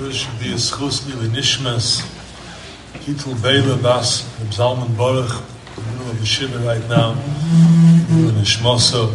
[0.00, 2.02] durch die Schuss ihre Nishmas,
[3.04, 5.34] Titel Bele Bas, im Salmen Borch,
[5.98, 7.14] nur auf der Schiebe right now,
[8.08, 9.10] nur in der Schmosse.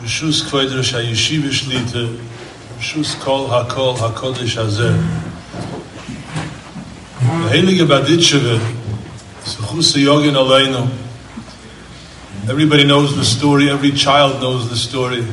[0.00, 2.10] Beschuss Kweidrisch ha-Yeshiva schlitte,
[2.78, 4.94] Beschuss Kol ha-Kol ha-Kodesh ha-Zer.
[7.44, 8.60] Der Heilige Baditschewe,
[9.44, 10.88] Schuss Jogen Aleinu,
[12.48, 15.24] Everybody knows the story, every child knows the story.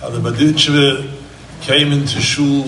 [0.00, 1.12] How the Baditsheve
[1.60, 2.62] came into Shul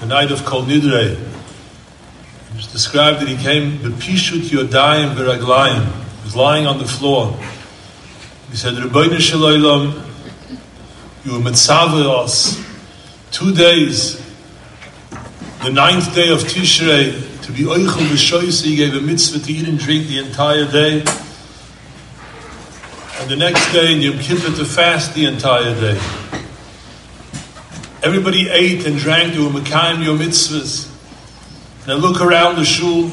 [0.00, 1.12] the night of Kol Nidre.
[1.12, 5.84] It was described that he came, Bepishut Yodayim Viraglayim.
[5.84, 7.38] He was lying on the floor.
[8.50, 10.04] He said, Rebbeinu Shalom,
[11.24, 12.60] you were mitzvah us
[13.30, 14.20] two days,
[15.62, 19.68] the ninth day of Tishrei, to be oichel v'shoyse, he gave a mitzvah to eat
[19.68, 21.04] and drink the entire day.
[23.20, 26.00] And the next day in Yom Kippur to fast the entire day.
[28.02, 30.90] Everybody ate and drank to Mekayim your mitzvahs.
[31.84, 33.12] And I look around the shul,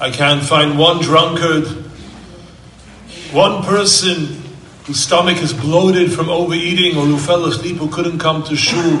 [0.00, 1.66] I can't find one drunkard,
[3.32, 4.42] one person
[4.86, 8.98] whose stomach is bloated from overeating or who fell asleep who couldn't come to shul.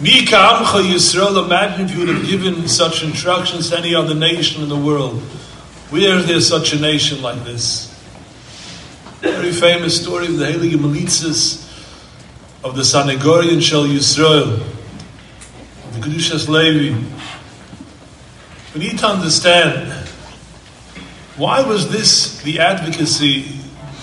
[0.00, 4.62] Mika Amcha Yisrael, imagine if you would have given such instructions to any other nation
[4.62, 5.20] in the world.
[5.90, 7.92] Where is there such a nation like this?
[9.22, 11.65] Very famous story of the Heilige Militzes
[12.66, 14.58] of the Sanegorian Shel Yisrael,
[15.92, 16.98] the Kedushas Levi.
[18.74, 19.92] We need to understand
[21.36, 23.42] why was this the advocacy?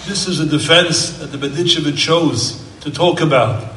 [0.06, 3.70] This is a defense that the Bedichevit chose to talk about.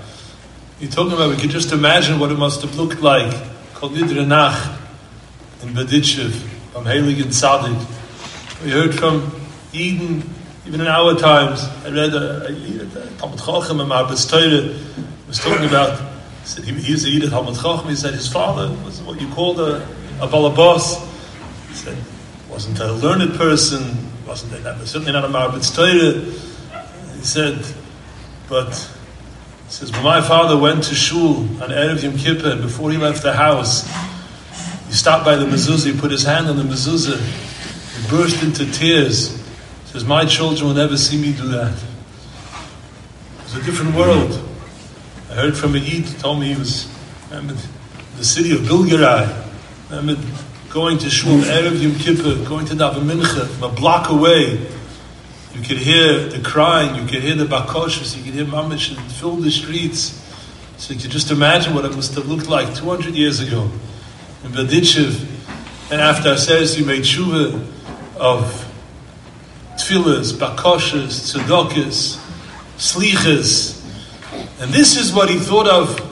[0.79, 3.35] You're talking about, we can just imagine what it must have looked like.
[3.75, 4.79] Kol Nidrenach
[5.63, 6.31] in Bedichev,
[6.73, 8.63] from Heilig and Tzaddik.
[8.63, 9.33] We heard from
[9.73, 10.23] Eden
[10.67, 12.49] even in our times, I read a,
[13.19, 14.77] Talmud Chochem and Marbis Torah
[15.29, 16.01] was talking about,
[16.45, 19.61] said he, to eat at Talmud Chochem, he said his father was what you called
[19.61, 19.77] a,
[20.21, 21.01] a balabas.
[21.69, 21.97] He said,
[22.51, 26.21] wasn't a learned person, wasn't a, certainly not a Marbis Torah.
[27.17, 27.65] He said,
[28.49, 28.75] but
[29.67, 33.23] he says, when my father went to shul on Erev Yom Kippur, before he left
[33.23, 33.87] the house,
[34.89, 38.71] he stopped by the mezuzah, he put his hand on the mezuzah, he burst into
[38.73, 39.46] tears,
[39.97, 41.83] says, My children will never see me do that.
[43.41, 44.31] It's a different world.
[45.31, 46.87] I heard from a Yid, told me he was
[47.33, 49.25] in the city of Bilgerai,
[50.69, 54.69] going to Shul Erev Yom Kippur, going to Daven Mincha, a block away.
[55.55, 59.13] You could hear the crying, you could hear the bakoshas, you could hear mamish and
[59.13, 60.23] fill the streets.
[60.77, 63.71] So you could just imagine what it must have looked like 200 years ago
[64.45, 65.91] in Berditchev.
[65.91, 67.67] And after Aseres, you made tshuva
[68.19, 68.66] of
[69.77, 72.19] tefillahs, bakoshas, tzedakahs,
[72.77, 73.77] slichas.
[74.61, 76.03] And this is what he thought of.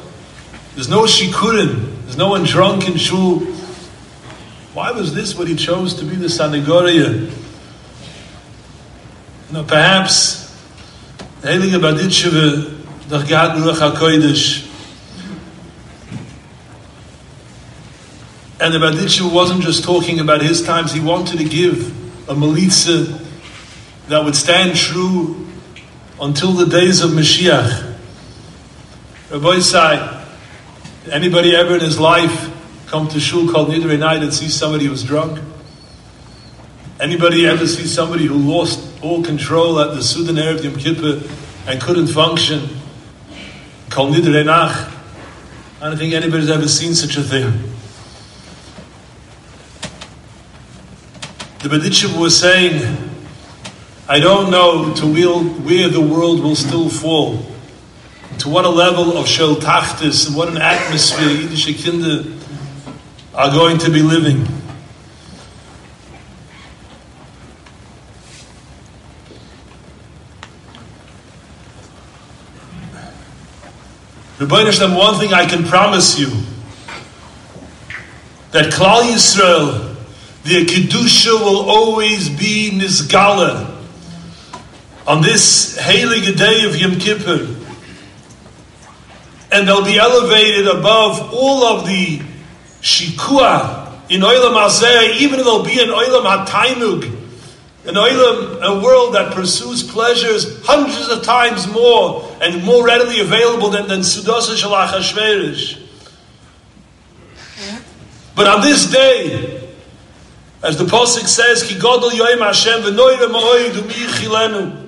[0.74, 2.02] There's no shikurin.
[2.02, 3.40] There's no one drunk in shul.
[4.74, 7.30] Why was this what he chose to be the Sanagoria?
[9.52, 10.50] Now perhaps
[11.40, 14.64] the Heilige Baditsheva, the Gehad Ruach
[18.60, 21.88] and the Baditsheva wasn't just talking about his times, he wanted to give
[22.28, 23.23] a Melitza
[24.08, 25.46] that would stand true
[26.20, 27.94] until the days of Mashiach.
[29.30, 30.24] Rabbi Sai,
[31.10, 32.50] anybody ever in his life
[32.86, 35.40] come to shul called Nidre night and see somebody who's drunk?
[37.00, 41.28] Anybody ever see somebody who lost all control at the Sudan Erev Yom Kippur
[41.66, 42.68] and couldn't function?
[43.90, 44.92] Called Nidre Nach.
[45.80, 47.50] I don't think anybody's ever seen such a thing.
[51.62, 53.13] The Baditchev was saying,
[54.06, 55.06] I don't know to
[55.64, 57.38] where the world will still fall.
[58.40, 62.24] To what a level of shel and what an atmosphere Yiddish kinder
[63.34, 64.46] are going to be living.
[74.36, 76.26] Rebbeinu one thing I can promise you
[78.50, 79.96] that Klal Yisrael,
[80.42, 83.73] their kedusha will always be nisgala
[85.06, 87.54] on this Heilige day of Yom Kippur.
[89.52, 92.20] And they'll be elevated above all of the
[92.80, 97.04] shikua in Oilam Hazeh, even if they'll be in Oilam HaTainug,
[97.86, 103.70] an Oilam, a world that pursues pleasures hundreds of times more and more readily available
[103.70, 105.80] than, than Sudasa Shalach HaShverish.
[108.34, 109.70] But on this day,
[110.62, 114.83] as the Pasuk says, Ki Godel Yoim Hashem v'noyre ma'oid u'mi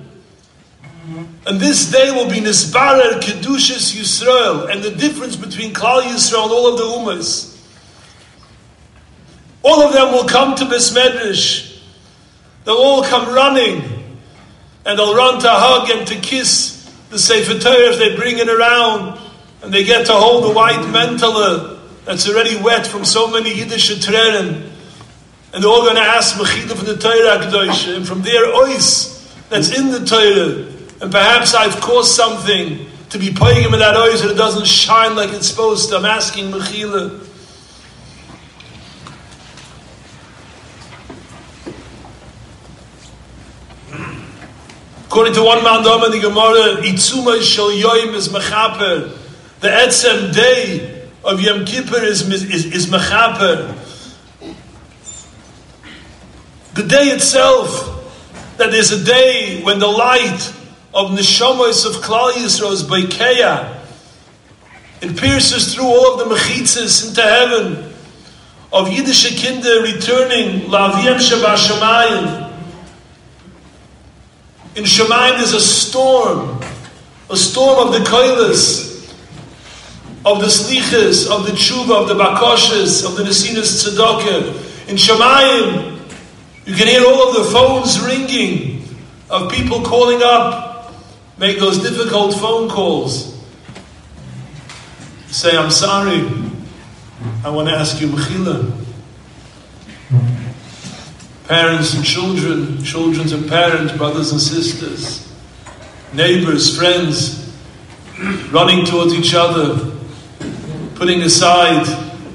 [1.45, 6.51] And this day will be Nisbarer Kedushas Yisrael, and the difference between Klal Yisrael and
[6.51, 7.57] all of the Umas.
[9.63, 11.81] All of them will come to Besmedrish.
[12.65, 13.81] They'll all come running,
[14.85, 19.17] and they'll run to hug and to kiss the Sefer Torah they bring it around,
[19.63, 23.89] and they get to hold the white mantala that's already wet from so many Yiddish
[24.05, 24.69] Treren.
[25.53, 29.47] And they're all going to ask Mechida from the Torah Kedosh, and from their ois
[29.47, 30.76] that's in the Torah.
[30.99, 34.65] And perhaps I've caused something to be putting him in that ois that it doesn't
[34.65, 35.97] shine like it's supposed to.
[35.97, 37.25] I'm asking Mechila.
[45.05, 49.17] According to one man, in the Gemara, Itzuma Shel Yoim is Mechaper.
[49.61, 53.75] The Etzem day of Yom Kippur is, is, is Mechaper.
[56.73, 60.53] The day itself, that is a day when the light
[60.93, 63.77] of Neshamos of Klal Yisrael is Beikeya.
[65.01, 67.93] It pierces through all of the mechitzas into heaven
[68.73, 72.53] of Yiddish kinder returning Laviem Shabbat
[74.75, 76.61] In Shemayim there's a storm,
[77.29, 78.87] a storm of the koilas,
[80.25, 84.89] of the slichas, of the tshuva, of the bakoshes, of the nesinas tzedakah.
[84.89, 85.99] In Shemayim,
[86.65, 88.83] you can hear all of the phones ringing
[89.29, 90.66] of people calling up,
[91.37, 93.35] make those difficult phone calls.
[95.27, 96.27] Say, I'm sorry.
[97.43, 98.85] I want to ask you, Mechila.
[101.47, 105.31] Parents and children, children and parents, brothers and sisters,
[106.13, 107.55] neighbors, friends,
[108.51, 109.95] running towards each other,
[110.95, 111.85] putting aside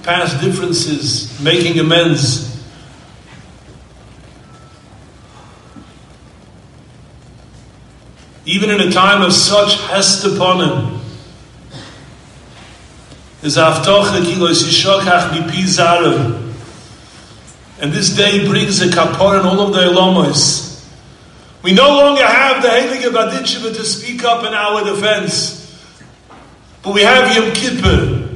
[0.02, 2.51] past differences, making amends.
[8.44, 11.00] Even in a time of such hest upon him.
[13.42, 13.52] And
[17.92, 20.70] this day brings a kapor in all of the elomos.
[21.62, 25.60] We no longer have the Heilige Baditshiva to speak up in our defense.
[26.82, 28.28] But we have Yom Kippur.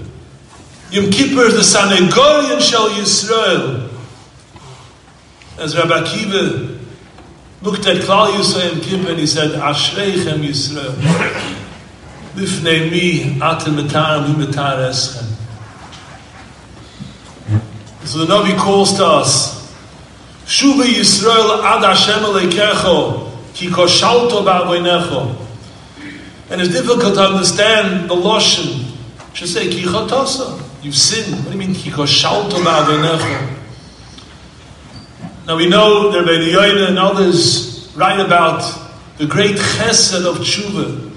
[0.91, 3.91] Yom Kippur is the Sanegorian Shel Yisrael.
[5.59, 6.76] As Rabbi Akiva
[7.63, 10.95] looked at Klal Yisrael and Kippur and he said, Ashreichem Yisrael.
[12.35, 15.25] Bifnei mi atem metar mi metar eschem.
[18.05, 19.75] So the Navi calls to us,
[20.45, 24.45] Shuva Yisrael ad Hashem aleikecho, ki koshalto.
[26.49, 28.97] And it's difficult to understand the Loshen.
[29.33, 29.81] Should say, ki.
[29.81, 31.35] You've sinned.
[31.45, 33.55] What do you mean, ki koshalto ba'avoinecho?
[35.47, 38.65] Now we know that Rabbi Yoina and others write about
[39.17, 41.13] the great chesed of tshuva.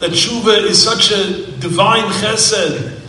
[0.00, 3.00] That tshuva is such a divine chesed.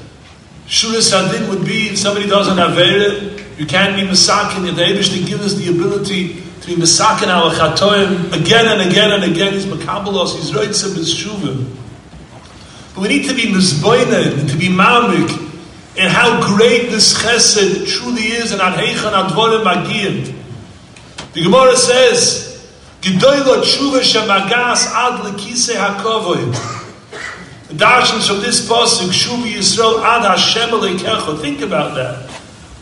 [0.65, 5.13] Shura Sadin would be if somebody doesn't have Avera, you can't be Masakin, the Abish
[5.13, 9.51] to give us the ability to be Masakin our Chatoim again and again and again.
[9.51, 11.69] He's Makabalos, he's Reitzim, his Tshuva.
[12.95, 17.87] But we need to be Mizboined and to be Mamik in how great this chesed
[17.89, 20.34] truly is and Adheichan Advorim Magiyim.
[21.35, 22.65] The Gemara says.
[23.01, 23.09] The
[27.73, 31.41] darshans from this pasuk, Tshuva Yisrael ad Hashem alekecho.
[31.41, 32.29] Think about that.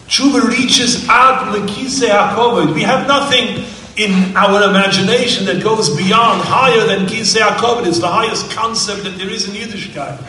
[0.08, 2.74] Tshuva reaches ad lekise hakovoy.
[2.76, 3.66] We have nothing
[3.98, 7.88] in our imagination that goes beyond, higher than kisei hakovoy.
[7.88, 10.20] It's the highest concept that there is in Yiddishkeit.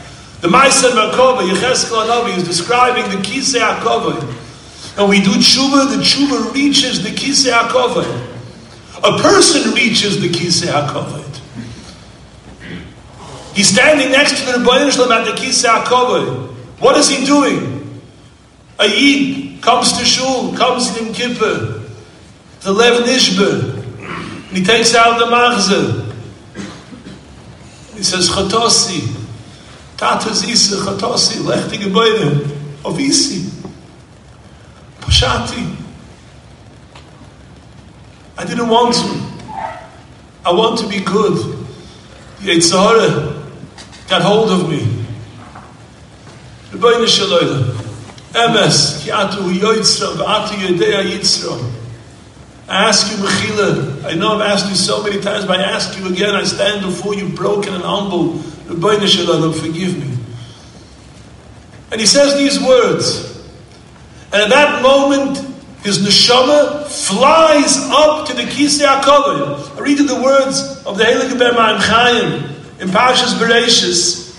[0.40, 4.43] The Ma'aser Merkava, Yecheskel Anavi, is describing the kisei hakovoy.
[4.96, 8.32] And we do tshuva, the tshuva reaches the kisei hakoved.
[8.98, 11.22] A person reaches the kisei hakoved.
[13.54, 16.52] He's standing next to the Rebbeinu Shalom at the kisei hakoved.
[16.80, 18.00] What is he doing?
[18.78, 21.82] A yid comes to shul, comes in Kippur,
[22.60, 23.78] to Lev Nishba,
[24.48, 26.04] and he takes out the machzeh.
[27.94, 29.08] He says, Chatosi,
[29.96, 32.46] Tata Zisa, Chatosi, Lechti Gebäude,
[32.82, 33.63] Ovisi.
[35.04, 35.76] Pashati.
[38.36, 39.34] I didn't want to.
[40.44, 41.36] I want to be good.
[42.40, 44.80] The Eitzahara got hold of me.
[46.70, 47.76] Rebbeinu Shalom.
[48.32, 51.72] Emes, ki atu yoitzra, v'atu yodea yitzra.
[52.68, 55.98] I ask you, Mechila, I know I've asked you so many times, but I ask
[55.98, 58.34] you again, I stand before you broken and humble.
[58.66, 60.16] Rebbeinu Shalom, forgive me.
[61.92, 63.33] And he says these words.
[64.34, 65.38] And at that moment,
[65.84, 69.76] his neshama flies up to the Kisei HaKavod.
[69.76, 72.42] I read the words of the Heilige Ben Chaim
[72.80, 74.36] in Parshas Bereshis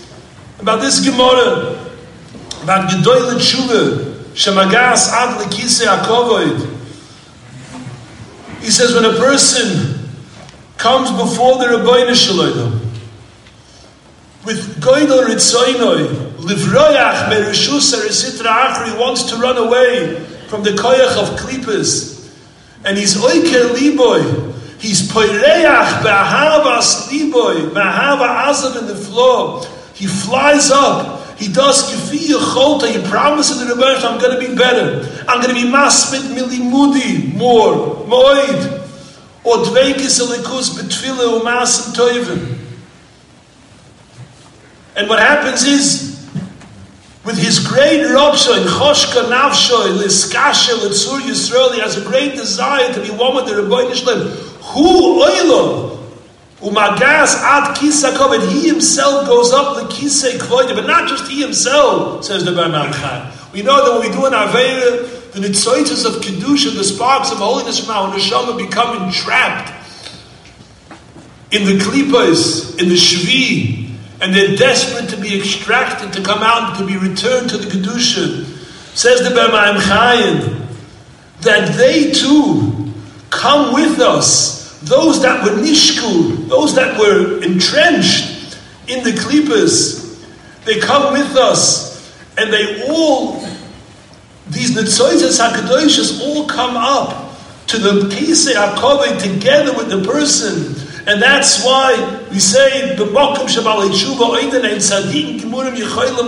[0.60, 1.82] about this Gemara,
[2.62, 6.74] about Gedoyle Tshuva, Shemagas Ad Lekisei HaKavod.
[8.60, 10.10] He says when a person
[10.76, 12.82] comes before the Rabbeinu Shalom
[14.44, 20.14] with Goydel Ritzoinoi, Livroyach Mereshus Eresitra Achri wants to run away
[20.48, 22.32] from the Koyach of Klippas,
[22.84, 30.70] and he's Oiker Liboy, he's Poireach Be'ahavas Liboy, Be'ahava Azav in the floor, he flies
[30.70, 32.90] up, he does kifiya cholta.
[32.90, 35.06] He promises the Rebbe, I'm going to be better.
[35.28, 38.82] I'm going to be masmit milimudi more, moed.
[39.44, 42.58] Or dveikis elikus betfile umasim toivim.
[44.96, 46.15] And what happens is,
[47.26, 52.92] with his great rabsha in choshka nafsho, liskasha, litzur Yisrael, he has a great desire
[52.94, 54.30] to be one with the Rebbe Nishlev.
[54.72, 55.98] Who oilo?
[56.60, 61.40] Umagas ad kisa and he himself goes up the kisei kvoida, but not just he
[61.40, 63.32] himself, says the Be'er Mayim Chaim.
[63.52, 67.38] We know that when we do an Avera, the nitzoitas of Kedusha, the sparks of
[67.38, 69.72] holiness from our neshama become entrapped
[71.50, 73.85] in the klipas, in the shvi,
[74.20, 78.44] and they're desperate to be extracted, to come out, to be returned to the Kedusha.
[78.96, 80.68] Says the Be'er Mayim Chaim,
[81.40, 82.92] that they too
[83.30, 84.56] come with us
[84.86, 90.24] those that were nishku, those that were entrenched in the klipas,
[90.64, 93.40] they come with us, and they all,
[94.48, 100.74] these netzoitas hakadoshas all come up to the kisei hakovei together with the person,
[101.06, 105.74] and that's why we say the mokum shabalei tshuva oiden and tzadikim kimurim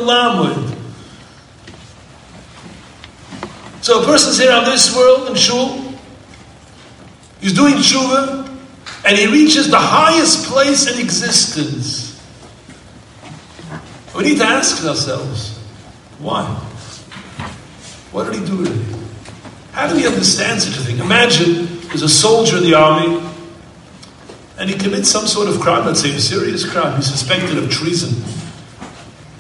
[0.07, 0.77] lamud.
[3.83, 5.95] So a person's here on this world in shul,
[7.41, 8.49] he's doing tshuva,
[9.05, 12.09] and he reaches the highest place in existence.
[14.15, 15.59] We need to ask ourselves,
[16.19, 16.45] why?
[18.11, 18.85] What did he do?
[19.73, 20.99] How do we understand such a thing?
[20.99, 23.28] Imagine there's a soldier in the army
[24.59, 26.97] and he commits some sort of crime, let's say a serious crime.
[26.97, 28.23] He's suspected of treason.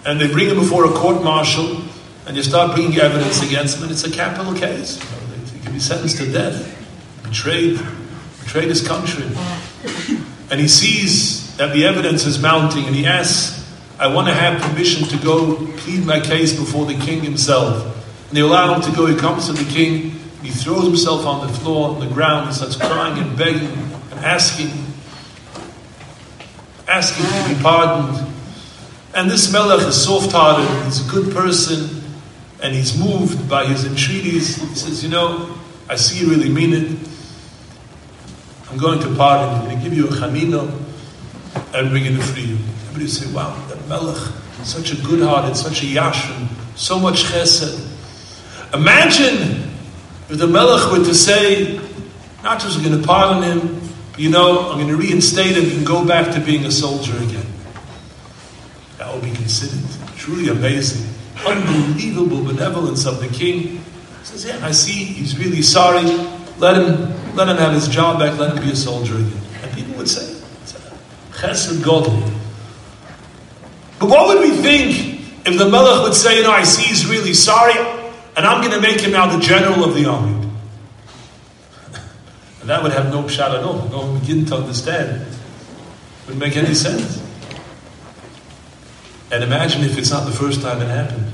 [0.07, 1.83] And they bring him before a court martial
[2.27, 5.01] and you start bringing evidence against him, and it's a capital case.
[5.51, 6.77] He can be sentenced to death,
[7.23, 7.81] betrayed,
[8.41, 9.25] betrayed his country.
[10.51, 13.57] And he sees that the evidence is mounting and he asks,
[13.99, 17.83] I want to have permission to go plead my case before the king himself.
[18.29, 19.07] And they allow him to go.
[19.07, 20.11] He comes to the king,
[20.43, 23.73] he throws himself on the floor, on the ground, and starts crying and begging
[24.11, 24.71] and asking,
[26.89, 28.27] asking to be pardoned.
[29.15, 32.03] And this Melech is soft hearted, he's a good person,
[32.63, 34.57] and he's moved by his entreaties.
[34.57, 35.55] He says, You know,
[35.89, 36.99] I see you really mean it.
[38.71, 39.57] I'm going to pardon you.
[39.57, 40.71] I'm going to give you a chanino
[41.75, 42.55] and going to free you.
[42.89, 44.17] Everybody say, wow, that melech,
[44.63, 47.85] such a good hearted, such a yashim, so much chesed.
[48.75, 49.71] Imagine
[50.29, 51.81] if the melech were to say,
[52.43, 53.88] not just going to pardon him,
[54.19, 57.47] you know, I'm going to reinstate him and go back to being a soldier again.
[58.99, 61.09] That will be considered truly amazing.
[61.47, 63.61] Unbelievable benevolence of the king.
[63.63, 63.81] He
[64.25, 66.03] says, yeah, I see he's really sorry.
[66.59, 69.41] Let him let him have his job back, let him be a soldier again.
[69.63, 70.35] And people would say,
[71.31, 72.21] Chesed Godel.
[74.01, 77.07] But what would we think if the Melech would say, you know, I see he's
[77.07, 77.79] really sorry,
[78.37, 80.38] and I'm going to make him now the general of the army?
[82.69, 85.27] That would have no shot at all, no begin to understand.
[86.27, 87.23] Wouldn't make any sense.
[89.31, 91.27] And imagine if it's not the first time it happened.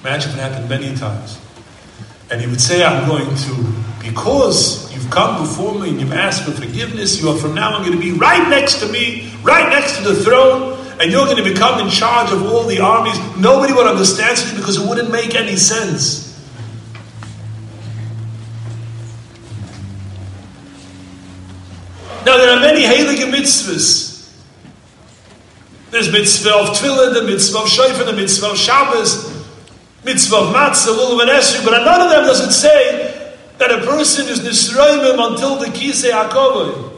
[0.00, 1.38] Imagine if it happened many times.
[2.30, 6.44] And he would say, I'm going to because you've come before me and you've asked
[6.44, 9.68] for forgiveness, you are from now on going to be right next to me, right
[9.70, 13.18] next to the throne, and you're going to become in charge of all the armies.
[13.36, 16.23] Nobody would understand you because it wouldn't make any sense.
[22.24, 24.14] Now there are many heilige mitzvahs.
[25.90, 29.30] There's mitzvah of tefillah, the mitzvah of shofar, the mitzvah of Shabbos,
[30.04, 33.78] mitzvah of matzah, lulav and esrog, but none of them does it say that a
[33.86, 36.90] person is nisroimim until the kisei hakovoi.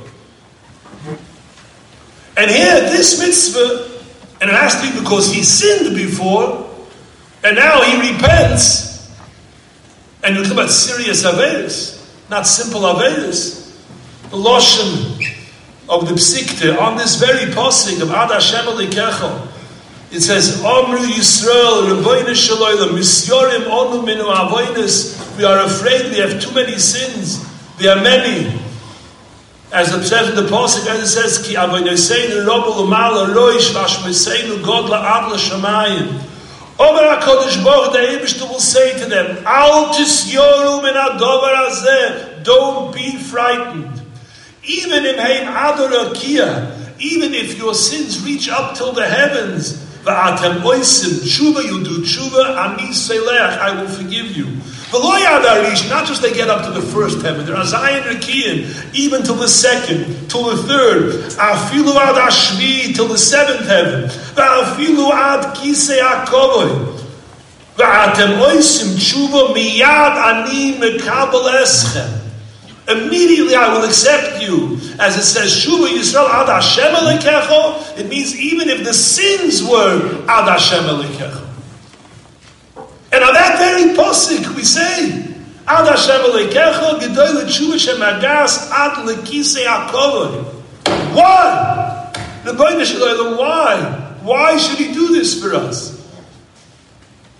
[2.38, 3.90] And here, this mitzvah,
[4.40, 6.70] and it has to be because he sinned before,
[7.42, 9.14] and now he repents,
[10.22, 13.65] and you talk about serious averis, not simple averis.
[14.30, 15.22] The loshon
[15.88, 18.66] of the psikte on this very posik of Ad Hashem
[20.12, 26.40] it says, Omru Yisrael, Rebbeinu Shalom, Misyorim Onu Minu Avoinis, We are afraid we have
[26.40, 27.44] too many sins.
[27.78, 28.60] There are many.
[29.72, 34.90] As says in the Pasuk, as it says, Ki avodeseinu robu l'mal roish vashmeseinu god
[34.90, 36.22] la'ad l'shamayim.
[36.78, 42.44] Omer HaKadosh Baruch the Eibishter will say to them, Al tisyoru min adovar hazeh.
[42.44, 43.95] Don't be frightened.
[44.66, 51.18] Even in Heim Adorakia, even if your sins reach up till the heavens, Va'atem oisim
[51.18, 54.44] tshuva, you do tshuva, ani selech, I will forgive you.
[54.92, 59.24] The Loyadarish, not just they get up to the first heaven, they're Azayin Rekiyin, even
[59.24, 65.56] till the second, till the third, Afilu ad Ashvi, till the seventh heaven, Afilu ad
[65.56, 67.02] Kisei HaKovoy.
[67.74, 72.25] Va'atem oisim tshuva miyad ani mekabel eschem.
[72.88, 74.78] Immediately I will accept you.
[75.00, 80.24] As it says, Shuva Yisrael ad Hashem Alekecho, it means even if the sins were
[80.28, 81.44] ad Hashem Alekecho.
[83.12, 85.34] And on that very posik we say,
[85.68, 90.44] Ad Hashem Alekecho, Gedoy L'Tshuva Shem Agas, Ad L'Kisei HaKovod.
[91.12, 92.12] Why?
[92.44, 94.16] The Boine Shalom, why?
[94.22, 95.96] Why should he do this for us?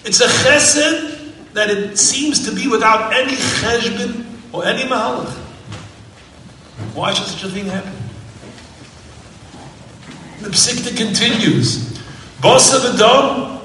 [0.05, 4.25] It's a chesed that it seems to be without any cheshbon
[4.57, 5.31] or any mahalach.
[6.95, 7.93] Why should such a thing happen?
[10.41, 12.01] The psikta continues.
[12.41, 13.63] Boss of a dog,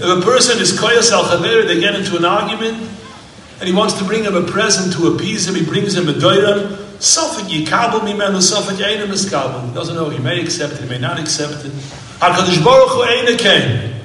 [0.00, 2.76] if a person is koyas al they get into an argument,
[3.58, 6.12] and he wants to bring him a present to appease him, he brings him a
[6.12, 9.68] doiram, Suffolk yikabel mimenu, Suffolk einim iskabel.
[9.68, 11.72] He doesn't know, he may accept it, he may not accept it.
[12.20, 13.97] HaKadosh Baruch Hu.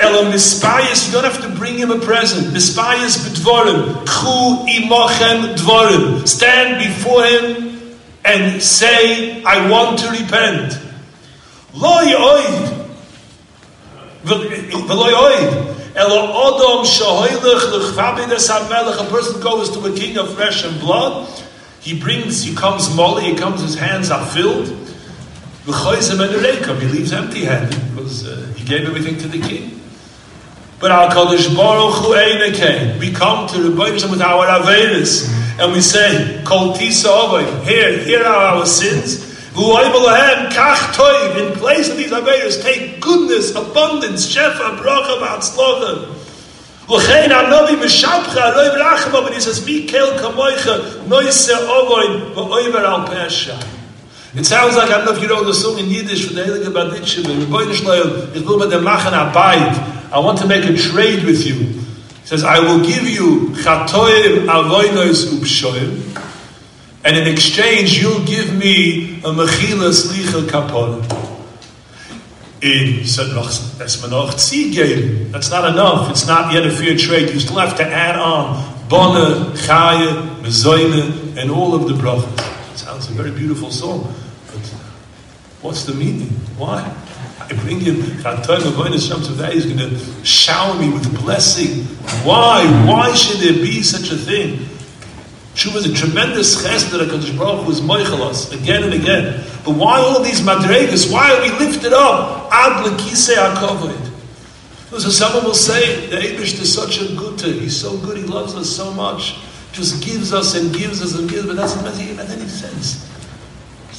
[0.00, 2.54] Elam mispayas, you don't have to bring him a present.
[2.54, 4.06] Mispayas b'dvorim.
[4.06, 6.26] Chu imochem dvorim.
[6.26, 10.78] Stand before him and say, I want to repent.
[11.74, 12.86] Lo yoid.
[14.22, 15.74] V'lo yoid.
[15.96, 19.00] Ela odom shahoylech l'chvabidas ha-melech.
[19.00, 21.28] A person goes to a king of flesh and blood.
[21.80, 24.68] He brings, he comes molly, he comes, his hands are filled.
[25.64, 29.77] He leaves empty-handed because uh, he gave everything to the king.
[30.80, 32.12] But our Kodesh Baruch Hu
[33.00, 38.22] we come to the Rebbeinu with our Averis, and we say, Kol Tisa here, here
[38.22, 39.26] are our sins.
[39.56, 39.64] In
[41.58, 46.14] place of these Averis, take goodness, abundance, Shefa, Bracha, Vatzlocha.
[46.88, 53.77] L'chein ha'novi m'shabcha, loiv rachama, but he says, Mikel kamoicha, noise ovoin, v'oiver al pesha.
[54.38, 56.42] It sounds like, I don't know if you know the song in Yiddish, for the
[56.42, 60.64] Heilige Baditche, but Rebbeinu Shloim, is will be the Machen Abayit, I want to make
[60.64, 61.54] a trade with you.
[61.54, 66.22] He says, I will give you chatoim avoinos upshoim,
[67.04, 71.02] and in exchange you'll give me a mechila slicha kapon.
[72.62, 73.02] In
[73.78, 74.02] that's
[75.32, 76.10] That's not enough.
[76.10, 77.30] It's not yet a fair trade.
[77.30, 82.76] You still have to add on bona, chaya, mezoine, and all of the brachas.
[82.76, 84.14] Sounds a very beautiful song,
[85.62, 86.28] what's the meaning?
[86.56, 86.80] Why?
[87.40, 91.84] I bring him, Chatoim Avodah Shem today is going to shower me with blessing.
[92.24, 92.64] Why?
[92.86, 94.58] Why should there be such a thing?
[95.54, 99.44] Shuv is a tremendous chesed that HaKadosh Baruch Hu is moichel again and again.
[99.64, 101.12] But why all these madregas?
[101.12, 102.48] Why are we lifted up?
[102.52, 104.04] Ad lekise akovid.
[104.90, 108.24] So someone will say, the Abish is such a good to, he's so good, he
[108.24, 109.38] loves us so much.
[109.72, 113.07] Just gives us and gives us and gives, but that's not making any sense.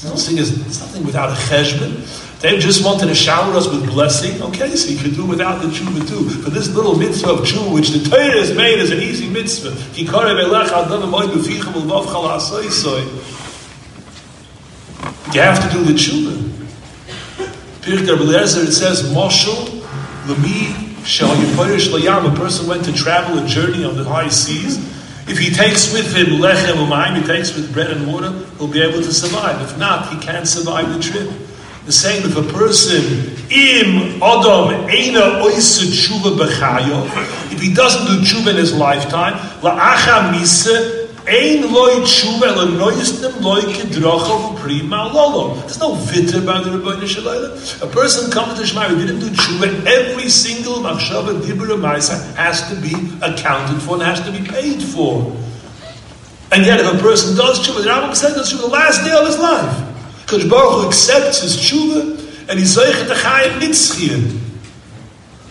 [0.01, 2.39] It's nothing, it's nothing without a cheshbon.
[2.39, 4.41] They just wanted to shower us with blessing.
[4.41, 6.29] Okay, so you could do without the tshuva too.
[6.41, 9.71] For this little mitzvah of tshuva, which the Torah has made as an easy mitzvah.
[9.99, 10.07] You
[15.41, 16.49] have to do the tshuva.
[17.81, 19.81] Pirkei Eliezer, it says, Moshel,
[20.27, 22.33] Lemi, Shal Yiporish Layam.
[22.33, 24.77] A person went to travel a journey on the high seas.
[25.29, 28.81] If he takes with him lechem umayim, he takes with bread and water, he'll be
[28.81, 29.61] able to survive.
[29.61, 31.29] If not, he can't survive the trip.
[31.85, 37.05] The same if a person im adam eina oisa tshuva b'chayo,
[37.51, 40.98] if he doesn't do tshuva in his lifetime, la'acha misa
[41.29, 45.55] ein loy tshuva el noistem loy kedrocha v'prima lolo.
[45.61, 47.83] There's no vita about the Rebbeinu Shalayla.
[47.83, 52.67] A person comes to Shema who didn't do tshuva, every single machshava dibur ma'isa has
[52.69, 55.31] to be accounted for and has to be paid for.
[56.51, 59.27] And yet if a person does tshuva, the Rambam said tshuva the last day of
[59.27, 59.85] his life.
[60.23, 64.39] Because Baruch Hu accepts his tshuva and he's zeichen to chayim nitzchiyah.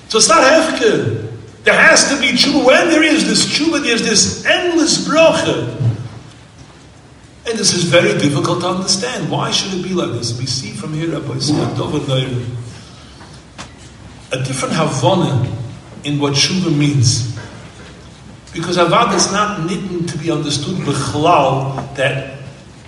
[0.08, 1.27] So it's not hefke.
[1.64, 2.64] There has to be tshuva.
[2.64, 5.74] When there is this tshuva, there's this endless bracha.
[7.48, 9.30] And this is very difficult to understand.
[9.30, 10.38] Why should it be like this?
[10.38, 11.38] We see from here, Rabbi
[14.30, 15.50] a different havana
[16.04, 17.34] in what tshuva means.
[18.52, 22.38] Because Avad is not knitting to be understood b'chlal that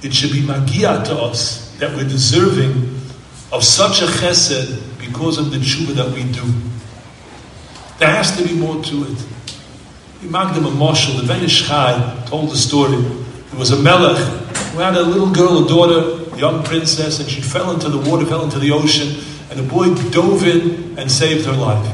[0.02, 3.00] it should be magia to us, that we're deserving
[3.52, 6.69] of such a chesed because of the tshuva that we do.
[8.00, 9.18] There has to be more to it.
[10.22, 12.96] Magdim a Moshel, the Ben Ish Chai told the story.
[12.96, 14.16] There was a melech
[14.72, 17.98] who had a little girl, a daughter, a young princess, and she fell into the
[18.10, 21.86] water, fell into the ocean, and a boy dove in and saved her life.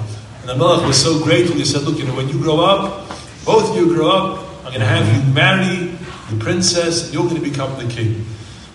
[0.42, 3.08] And the melech was so grateful, he said, look, you know, when you grow up,
[3.44, 5.86] both of you grow up, I'm going to have you marry
[6.30, 8.24] the princess, and you're going to become the king.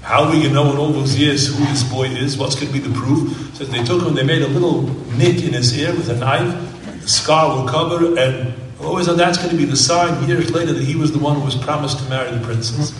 [0.01, 2.37] How are we going to know in all those years who this boy is?
[2.37, 3.55] What's going to be the proof?
[3.55, 4.81] So they took him, they made a little
[5.15, 6.67] nick in his ear with a knife,
[7.01, 10.73] the scar will cover, and always oh, that's going to be the sign years later
[10.73, 12.93] that he was the one who was promised to marry the princess.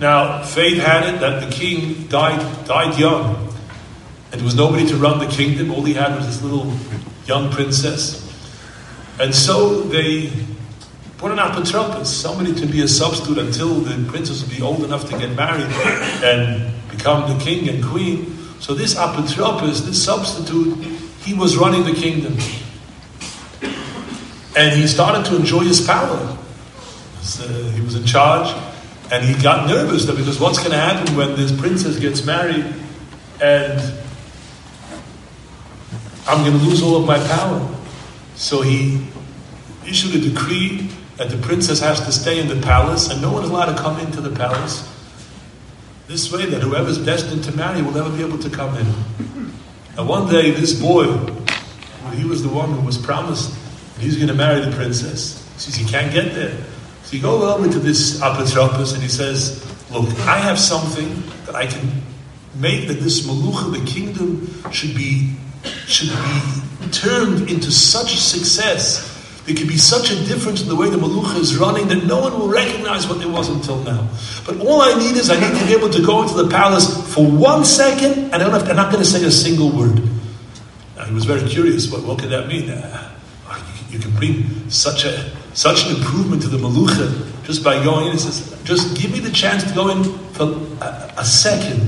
[0.00, 3.52] Now, fate had it that the king died, died young,
[4.30, 5.70] and there was nobody to run the kingdom.
[5.72, 6.72] All he had was this little
[7.26, 8.24] young princess.
[9.18, 10.30] And so they
[11.18, 15.10] Put an apotropos, somebody to be a substitute until the princess will be old enough
[15.10, 15.66] to get married
[16.22, 18.38] and become the king and queen.
[18.60, 20.76] So this apotropos, this substitute,
[21.24, 22.36] he was running the kingdom.
[24.58, 26.36] And he started to enjoy his power.
[27.20, 28.52] So he was in charge,
[29.12, 32.66] and he got nervous because what's going to happen when this princess gets married
[33.40, 33.80] and
[36.26, 37.76] I'm going to lose all of my power.
[38.34, 39.06] So he
[39.86, 43.44] issued a decree that the princess has to stay in the palace and no one
[43.44, 44.82] is allowed to come into the palace.
[46.08, 48.86] This way, that whoever's destined to marry will never be able to come in.
[49.96, 51.04] And one day, this boy,
[52.14, 53.54] he was the one who was promised
[53.98, 55.44] he's going to marry the princess.
[55.54, 56.56] He says he can't get there.
[57.04, 61.54] So he goes over to this apotropos and he says, Look, I have something that
[61.54, 61.90] I can
[62.56, 65.34] make that this malucha, the kingdom, should be
[65.86, 69.08] should be turned into such success
[69.48, 72.20] there could be such a difference in the way the Malucha is running that no
[72.20, 74.06] one will recognize what it was until now.
[74.44, 77.14] But all I need is I need to be able to go into the palace
[77.14, 79.70] for one second and I don't have to, I'm not going to say a single
[79.70, 80.02] word.
[80.96, 82.68] Now, he was very curious, but what could that mean?
[82.68, 83.17] Uh,
[83.90, 88.12] you can bring such a such an improvement to the Malucha just by going in.
[88.12, 90.44] He says, just give me the chance to go in for
[90.84, 91.80] a, a second.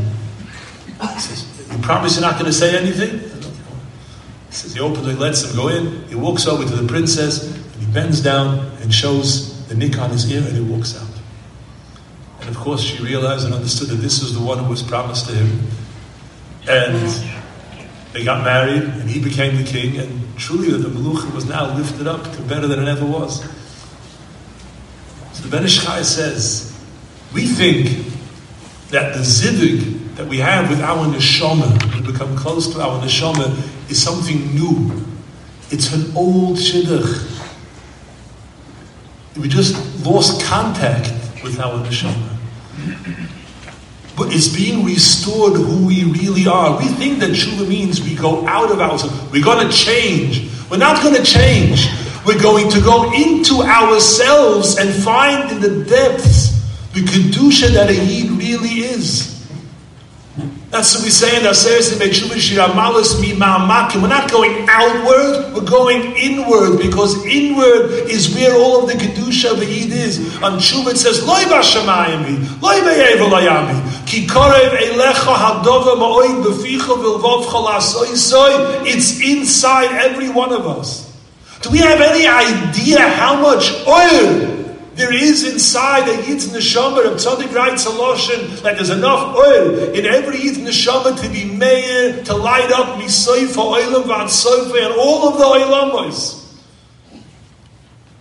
[0.86, 3.20] He says, you promise you're not going to say anything?
[4.48, 7.44] He says he opens, he lets him go in, he walks over to the princess,
[7.44, 11.08] and he bends down and shows the nick on his ear, and he walks out.
[12.40, 15.26] And of course, she realized and understood that this is the one who was promised
[15.28, 15.60] to him.
[16.68, 17.39] And
[18.12, 22.06] they got married, and he became the king, and truly the Melucha was now lifted
[22.06, 23.42] up to better than it ever was.
[25.32, 26.76] So the Ben Ish Chai says,
[27.32, 28.06] we think
[28.90, 33.56] that the ziddig that we have with our neshama, we become close to our neshama,
[33.88, 35.04] is something new.
[35.70, 37.28] It's an old shidduch.
[39.36, 41.12] We just lost contact
[41.44, 42.36] with our neshama.
[44.20, 46.78] But it's being restored who we really are.
[46.78, 49.32] We think that tshuva means we go out of ourselves.
[49.32, 50.46] We're going to change.
[50.70, 51.88] We're not going to change.
[52.26, 56.50] We're going to go into ourselves and find in the depths
[56.92, 59.39] the kedusha that a yid really is.
[60.70, 61.98] That's what we say in our Aseres
[64.00, 69.50] We're not going outward, we're going inward because inward is where all of the Kedusha
[69.50, 70.20] of the Yid is.
[70.40, 76.94] On Tshuva it says, Loi b'shamayim Loi b'yev l'yami, ki korev elecha hadova ma'oid b'ficha
[77.02, 81.10] v'lvov chalasoy It's inside every one of us.
[81.62, 84.59] Do we have any idea how much oil
[85.00, 89.94] there is inside a Yid's neshama, Reb Tzaddik writes a lotion, that there's enough oil
[89.94, 95.28] in every Yid's neshama to be mayor, to light up misoifa, oilam v'atsoifa, and all
[95.30, 96.36] of the oilamos.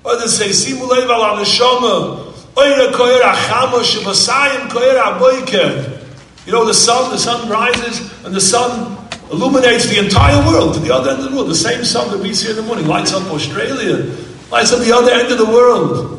[0.05, 5.97] Others say, simu leiv neshama, oira koyer achama, shevasayim koyer aboiker.
[6.45, 8.97] You know, the sun, the sun rises, and the sun
[9.29, 11.49] illuminates the entire world to the other end of the world.
[11.49, 14.15] The same sun that we see in the morning lights up Australia,
[14.49, 16.18] lights up the other end of the world.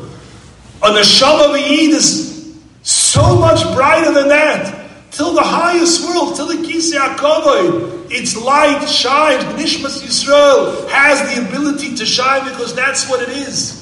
[0.83, 4.79] A neshama of Yid is so much brighter than that.
[5.11, 9.43] Till the highest world, till the Kisei HaKavod, its light shines.
[9.61, 13.77] Nishmas Yisrael has the ability to shine because that's what it is.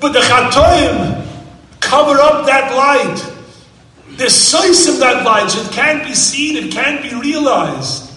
[0.00, 1.26] But the Chatoim
[1.80, 3.26] cover up that light.
[4.16, 8.10] The size of that light, it can't be seen, it can't be realized.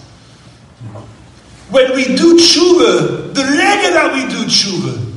[1.70, 5.12] When we do tshuva, the rega that we do tshuva,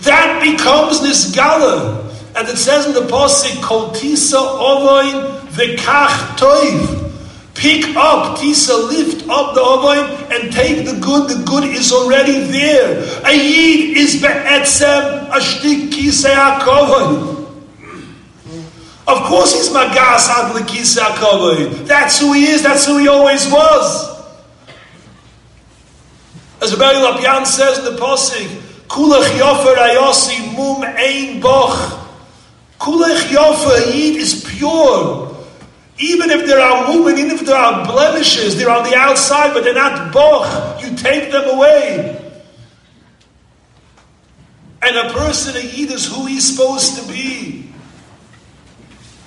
[0.00, 2.04] that becomes nisgala.
[2.36, 7.06] And it says in the Pasuk, Kol tisa ovoin v'kach toiv.
[7.54, 11.30] Pick up, Tisa, lift up the Avoim and take the good.
[11.30, 13.02] The good is already there.
[13.24, 17.46] A Yid is be'etzem ashtik kisei hakovoi.
[19.08, 21.86] Of course he's magas ad lekisei hakovoi.
[21.86, 22.62] That's who he is.
[22.62, 24.15] That's who he always was.
[26.66, 28.48] As Rabbi Lapian says in the Pasik,
[28.88, 32.08] Kulach yofer ayosi mum ein boch.
[32.80, 35.32] Kulach yofer, Yid is pure.
[35.98, 39.62] Even if there are women, even if there are blemishes, they're on the outside, but
[39.62, 40.82] they're not boch.
[40.82, 42.32] You take them away.
[44.82, 47.70] And a person, a yid, is who he's supposed to be.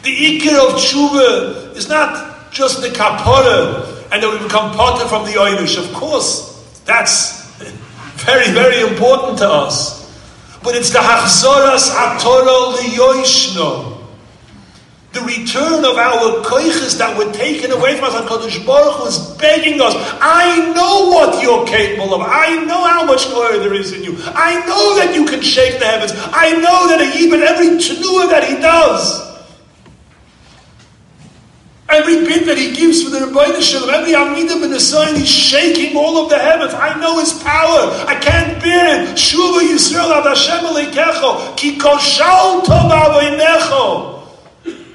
[0.04, 5.24] The ikir of tshuva is not just the kapara, and that we become potter from
[5.24, 5.78] the oinish.
[5.78, 6.49] Of course,
[6.90, 7.46] that's
[8.26, 10.00] very, very important to us.
[10.64, 14.00] But it's the hachzoras atoro liyoishno
[15.12, 19.36] the return of our koiches that were taken away from us, and Kadosh Baruch was
[19.38, 22.22] begging us, I know what you're capable of.
[22.22, 24.18] I know how much glory there is in you.
[24.22, 26.12] I know that you can shake the heavens.
[26.16, 29.29] I know that even every tenua that he does,
[31.90, 35.98] every bit that he gives for the Rebbeinu Shalom, every Amidah ben sign, he's shaking
[35.98, 36.74] all of the heavens.
[36.74, 37.92] I know his power.
[38.08, 39.18] I can't bear it.
[39.18, 42.90] Shuva Yisrael ad Hashem aleikecho, ki koshal tov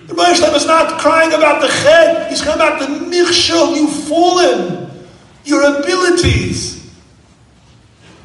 [0.07, 4.91] the Moshe is not crying about the ched, he's crying about the michshel, you've fallen,
[5.45, 6.93] your abilities.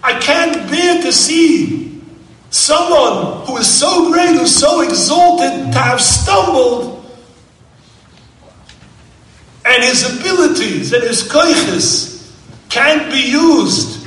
[0.03, 2.01] I can't bear to see
[2.49, 6.98] someone who is so great, who's so exalted, to have stumbled,
[9.69, 12.37] and his abilities and his koiches
[12.69, 13.99] can't be used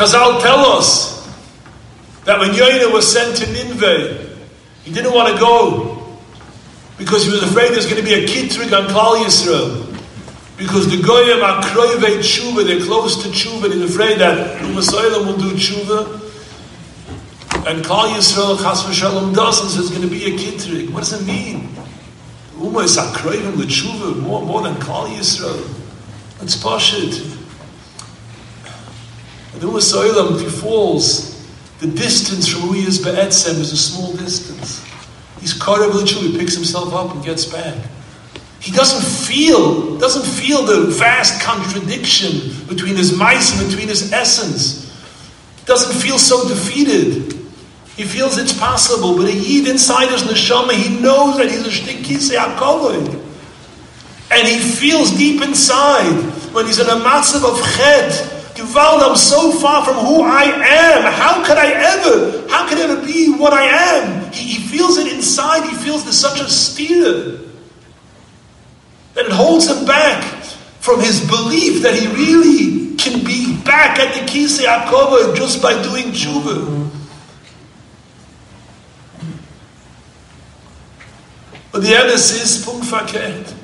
[0.00, 1.28] Chazal tell us
[2.24, 4.34] that when Yoina was sent to Nineveh,
[4.82, 6.18] he didn't want to go
[6.96, 9.86] because he was afraid there's going to be a kitrig on Klal Yisrael.
[10.56, 15.26] Because the Goyim are kroivei tshuva, they're close to tshuva, and he's afraid that Umasaylam
[15.26, 16.29] will do tshuva.
[17.66, 20.90] And Klal Yisrael, Chas v'shalom, doesn't, so there's going to be a kitrig.
[20.90, 21.68] What does it mean?
[22.58, 25.68] Uma is akroivim l'tshuva, more, more than Klal Yisrael.
[26.40, 27.22] Let's push it.
[29.52, 31.46] And The Umasoilam, if he falls,
[31.80, 34.82] the distance from who he is Be'etzem is a small distance.
[35.40, 37.76] He's caught the tree, he picks himself up and gets back.
[38.60, 44.86] He doesn't feel, doesn't feel the vast contradiction between his mice and between his essence.
[45.64, 47.39] Doesn't feel so defeated.
[48.00, 51.68] He feels it's possible, but a yid inside his neshama, he knows that he's a
[51.68, 53.12] shtikise akovoid.
[54.30, 56.10] And he feels deep inside
[56.54, 58.10] when he's in a massive of chet,
[58.54, 61.12] Gewalt, I'm so far from who I am.
[61.12, 64.32] How could I ever, how could I ever be what I am?
[64.32, 65.68] He, he feels it inside.
[65.68, 67.38] He feels there's such a steer
[69.12, 70.24] that it holds him back
[70.80, 75.74] from his belief that he really can be back at the Kisei Akova just by
[75.82, 76.79] doing tshuva.
[81.72, 83.54] But the emphasis er, is punkt verkehrt.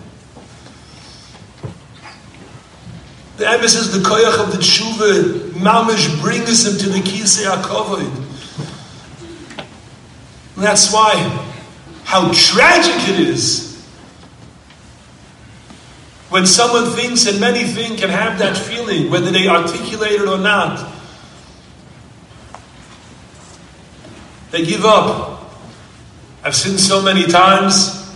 [3.37, 8.25] The emphasis, the koyach of the tshuva, mamish brings him to the kisei akovoid.
[10.57, 11.13] That's why,
[12.05, 13.67] how tragic it is
[16.31, 20.39] when someone thinks, and many think, can have that feeling, whether they articulate it or
[20.39, 20.93] not.
[24.51, 25.36] They give up.
[26.47, 28.09] I've seen so many times.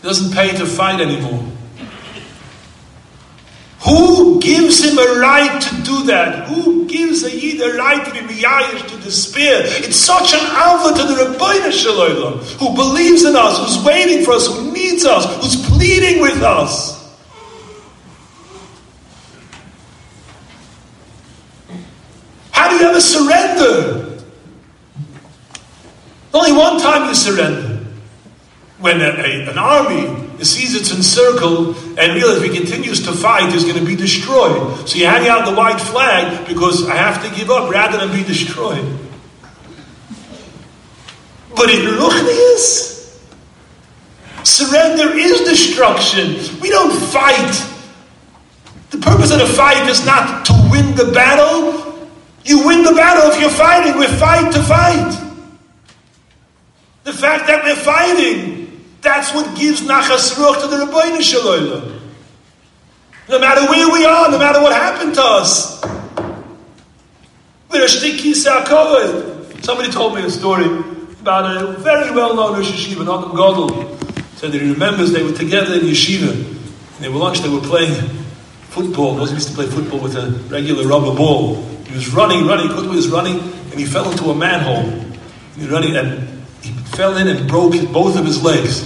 [0.00, 1.44] It doesn't pay to fight anymore.
[3.86, 6.48] Who gives him a right to do that?
[6.48, 9.62] Who gives a Yid a right to be miyayish, to despair?
[9.64, 14.32] It's such an alpha to the Rabbeinu Shalom, who believes in us, who's waiting for
[14.32, 16.98] us, who needs us, who's pleading with us.
[22.50, 24.09] How do you ever surrender?
[26.32, 27.78] Only one time you surrender.
[28.78, 33.52] When a, a, an army sees it's encircled and realizes if he continues to fight,
[33.52, 34.88] he's going to be destroyed.
[34.88, 38.16] So you hang out the white flag because I have to give up rather than
[38.16, 38.84] be destroyed.
[41.54, 43.20] But in Ruchnius,
[44.44, 46.60] surrender is destruction.
[46.60, 47.66] We don't fight.
[48.90, 52.08] The purpose of the fight is not to win the battle.
[52.44, 53.98] You win the battle if you're fighting.
[53.98, 55.29] We're fight to fight.
[57.04, 58.60] The fact that we're fighting
[59.00, 62.00] that's what gives nachas ruach to the Rabbeinu Shalom.
[63.28, 65.82] No matter where we are, no matter what happened to us,
[67.70, 69.64] we're a sa'akovid.
[69.64, 70.66] Somebody told me a story
[71.20, 73.96] about a very well-known Rosh Yeshiva, Adam Godel.
[74.36, 76.32] Said that he remembers they were together in yeshiva.
[76.32, 77.94] And they were lunch, they were playing
[78.70, 79.14] football.
[79.14, 81.62] Those used to play football with a regular rubber ball.
[81.86, 84.90] He was running, running, Kutwa was running, and he fell into a manhole.
[85.54, 86.29] He was running, and he
[86.92, 88.82] fell in and broke both of his legs.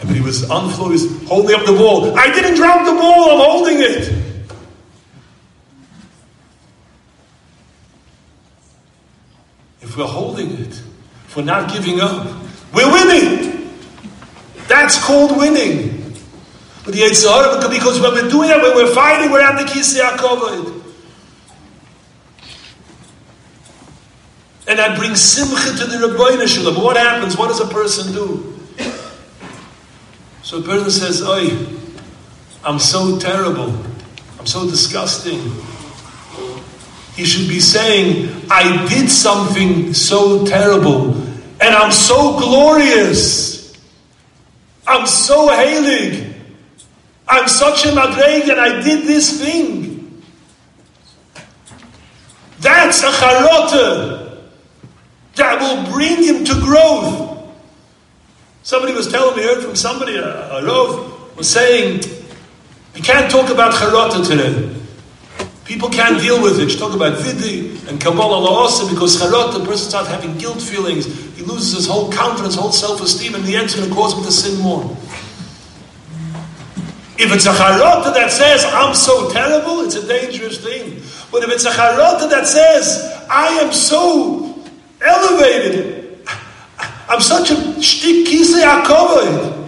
[0.00, 2.16] And when he was on the floor, he was holding up the ball.
[2.18, 4.08] I didn't drop the ball, I'm holding it.
[9.80, 10.82] If we're holding it,
[11.26, 12.26] if we're not giving up,
[12.72, 13.70] we're winning.
[14.66, 16.04] That's called winning.
[16.84, 20.83] But the because when we're doing that, when we're fighting, we're at the Kisei HaKovod.
[24.66, 26.82] And that brings simcha to the Rabbeinu Shalom.
[26.82, 27.36] What happens?
[27.36, 28.58] What does a person do?
[30.42, 31.50] So a person says, Oi,
[32.64, 33.74] I'm so terrible.
[34.38, 35.40] I'm so disgusting.
[37.14, 43.74] He should be saying, I did something so terrible, and I'm so glorious.
[44.86, 46.34] I'm so heilig.
[47.28, 50.22] I'm such a madreg, and I did this thing.
[52.60, 54.23] That's a charota
[55.36, 57.52] that will bring him to growth.
[58.62, 62.02] Somebody was telling me, heard from somebody, a, a Rov, was saying,
[62.94, 64.74] you can't talk about charota today.
[65.64, 66.72] People can't deal with it.
[66.72, 71.06] You talk about vidi and Kabbalah la'asa because charot, the person starts having guilt feelings.
[71.36, 74.24] He loses his whole confidence, whole self-esteem, and the end is going to cause him
[74.24, 74.84] to sin more.
[77.16, 81.02] If it's a charota that says, I'm so terrible, it's a dangerous thing.
[81.30, 84.53] But if it's a charota that says, I am so
[85.04, 86.26] elevated,
[87.08, 89.64] I'm such a shtik kisei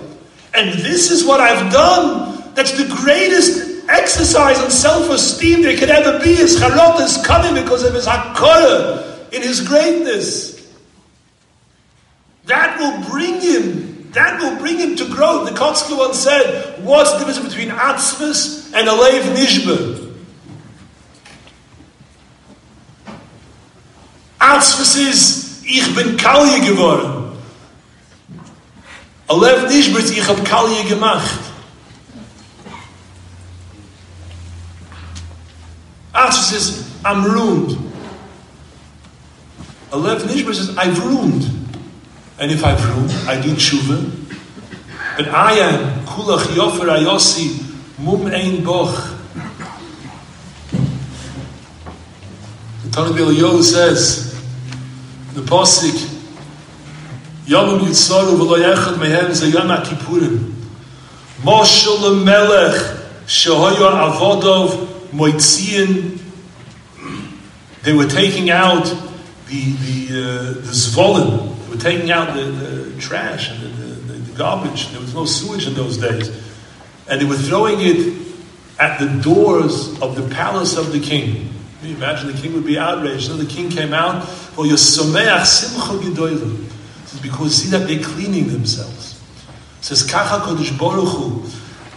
[0.54, 6.18] and this is what I've done, that's the greatest exercise and self-esteem there could ever
[6.24, 6.34] be.
[6.34, 10.56] His charot is coming because of his hakara in his greatness.
[12.46, 15.48] That will bring him, that will bring him to growth.
[15.48, 20.05] The Kotzker once said, what's the difference between atzvus and a leiv nishba?
[24.38, 27.24] Atzvus is, ich bin kalje geworden.
[29.28, 31.46] A leiv nishba is, ich hab kalje gemacht.
[36.16, 37.86] Asher says, I'm ruined.
[39.92, 41.44] Alev Nishma says, I've ruined.
[42.38, 44.10] And if I've ruined, I do tshuva.
[45.16, 49.15] But I am kulach yofer ayosi mum ein boch.
[52.96, 54.32] Tanakh Eliyahu says,
[55.34, 56.14] the Pasik,
[57.46, 60.54] Yom Yitzaru v'lo yechad mehem ze Yom HaKippurim.
[61.42, 62.80] Moshel melech
[63.26, 66.18] shehoyo avodov Moitzian,
[67.82, 68.86] they were taking out
[69.48, 71.54] the the uh, the zvolin.
[71.66, 74.88] They were taking out the, the trash and the, the, the, garbage.
[74.92, 76.30] There was no sewage in those days,
[77.10, 78.26] and they were throwing it
[78.78, 81.52] at the doors of the palace of the king.
[81.80, 83.28] Can you imagine the king would be outraged.
[83.28, 84.24] So the king came out.
[84.26, 86.68] Oh, well, Yosomeach simcha gedolim.
[87.02, 89.22] This because see that they're cleaning themselves.
[89.80, 91.42] Says Kacha Kodesh Baruch Hu.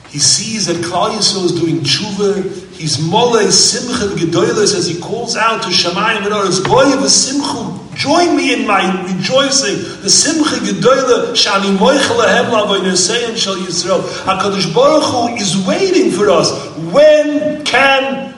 [0.09, 5.35] He sees that Klal Yisrael is doing tshuva He's mole simcha gedoyles as he calls
[5.35, 9.75] out to Shemayim and of a simcha, join me in my rejoicing.
[10.01, 13.99] The simcha gedoyle shani moichel ahem lavoynesein shel Yisrael.
[14.23, 16.49] HaKadosh Baruch Hu is waiting for us.
[16.93, 18.28] When can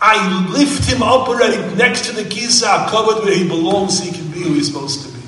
[0.00, 4.30] I lift him up already next to the Kisei HaKoved where he belongs, he can
[4.30, 5.20] be who he's supposed to be.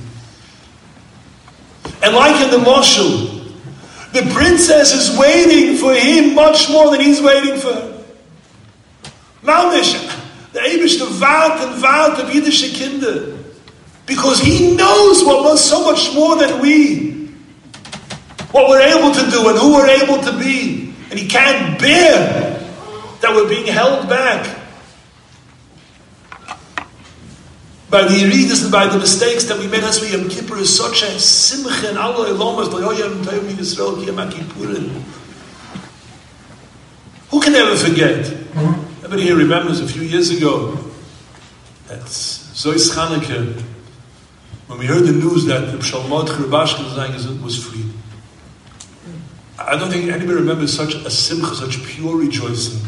[2.03, 3.53] And like in the Moshul,
[4.13, 8.05] the princess is waiting for him much more than he's waiting for her.
[9.43, 9.93] Malmish,
[10.53, 13.39] the Abish, the Vat and Vat of Yiddish Kinder.
[14.07, 17.13] Because he knows what was so much more than we.
[18.51, 20.95] What we're able to do and who we're able to be.
[21.11, 22.59] And he can't bear
[23.21, 24.62] that we're being held back.
[27.93, 30.75] By the Yeridus and by the mistakes that we made as we Yom Kippur is
[30.75, 34.89] such a simcha and Allah Elomas Loyoyam Toyim Yisrael Kiyam Kippurim.
[37.29, 38.27] Who can ever forget?
[38.55, 39.05] Hmm?
[39.05, 40.73] Everybody here remembers a few years ago
[41.91, 43.61] at Zois Chanukah
[44.69, 47.93] when we heard the news that the Shalmot Rubashkin was freed.
[49.59, 52.81] I don't think anybody remembers such a simcha, such pure rejoicing.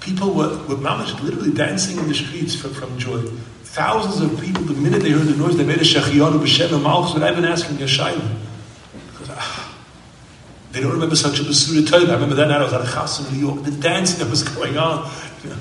[0.00, 3.30] People were, were literally dancing in the streets from, from joy.
[3.72, 6.82] Thousands of people, the minute they heard the noise, they made a shechiyonu b'shem and
[6.82, 8.36] malchus without even asking a shayla.
[9.10, 9.74] Because ah,
[10.72, 12.10] they don't remember such a Basura Torah.
[12.10, 14.28] I remember that night I was at a chas in New York, the dancing that
[14.28, 15.10] was going on.
[15.42, 15.56] You know,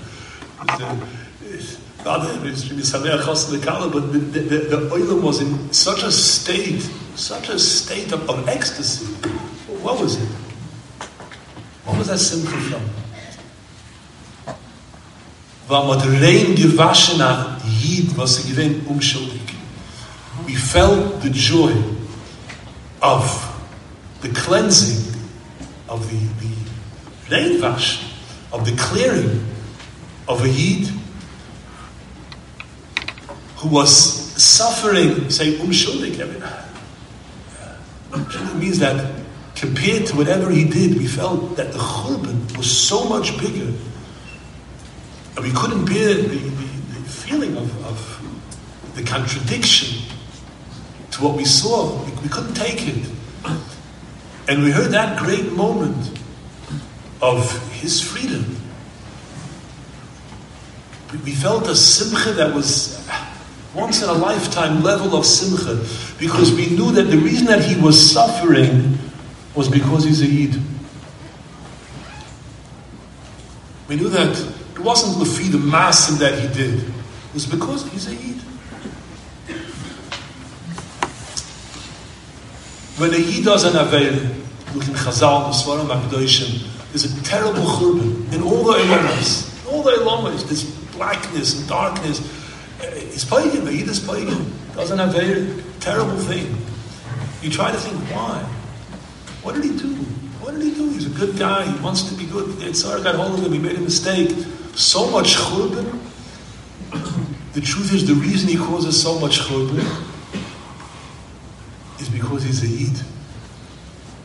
[0.78, 1.07] the,
[2.03, 2.24] but
[4.12, 6.82] the, the, the, the oil was in such a state,
[7.16, 9.05] such a state of, of ecstasy.
[9.82, 10.28] What was it?
[11.86, 12.82] What was that simcha from?
[15.70, 19.41] War mit rein gewaschener Jid, was sie gewinnt, unschuldig.
[19.41, 19.62] Umm
[20.45, 21.72] we felt the joy
[23.01, 23.24] of
[24.22, 25.16] the cleansing
[25.88, 26.55] of the, the
[27.30, 28.03] reinwash,
[28.51, 29.45] of the clearing
[30.28, 30.88] of a Yid
[33.57, 33.91] who was
[34.41, 36.20] suffering, say, umschuldig.
[38.14, 39.14] It means that
[39.55, 43.72] compared to whatever he did, we felt that the churban was so much bigger.
[45.36, 46.61] And we couldn't bear the
[47.12, 48.28] feeling of, of,
[48.95, 50.03] the contradiction
[51.12, 52.03] to what we saw.
[52.03, 53.09] We, we couldn't take it.
[54.49, 56.20] And we heard that great moment
[57.22, 58.57] of his freedom.
[61.24, 63.01] We felt a simcha that was
[63.74, 65.86] once in a lifetime level of simcha
[66.20, 68.97] because we knew that the reason that he was suffering
[69.55, 70.62] was because he's a Yid.
[73.88, 74.38] We knew that
[74.74, 76.93] it wasn't Lafi the massive that he did,
[77.34, 78.41] was because he's a Yid.
[82.97, 84.15] When a Yid does an Aveil,
[84.73, 89.82] look in Chazal, the Svarim Akdoshim, there's a terrible churban in all the Elamas, all
[89.82, 90.65] the Elamas, there's
[90.95, 92.19] blackness and darkness.
[92.82, 96.55] It's pagan, the Yid is pagan, does an Aveil, terrible thing.
[97.41, 98.43] You try to think, why?
[99.41, 99.95] What did he do?
[100.41, 100.89] What did he do?
[100.89, 101.65] He's a good guy.
[101.65, 102.49] He wants to be good.
[102.59, 103.53] Yitzhar got hold of him.
[103.53, 104.29] He made a mistake.
[104.75, 106.01] So much churban.
[107.54, 109.80] The truth is, the reason he causes so much churban
[111.99, 113.04] is because he's a Yid.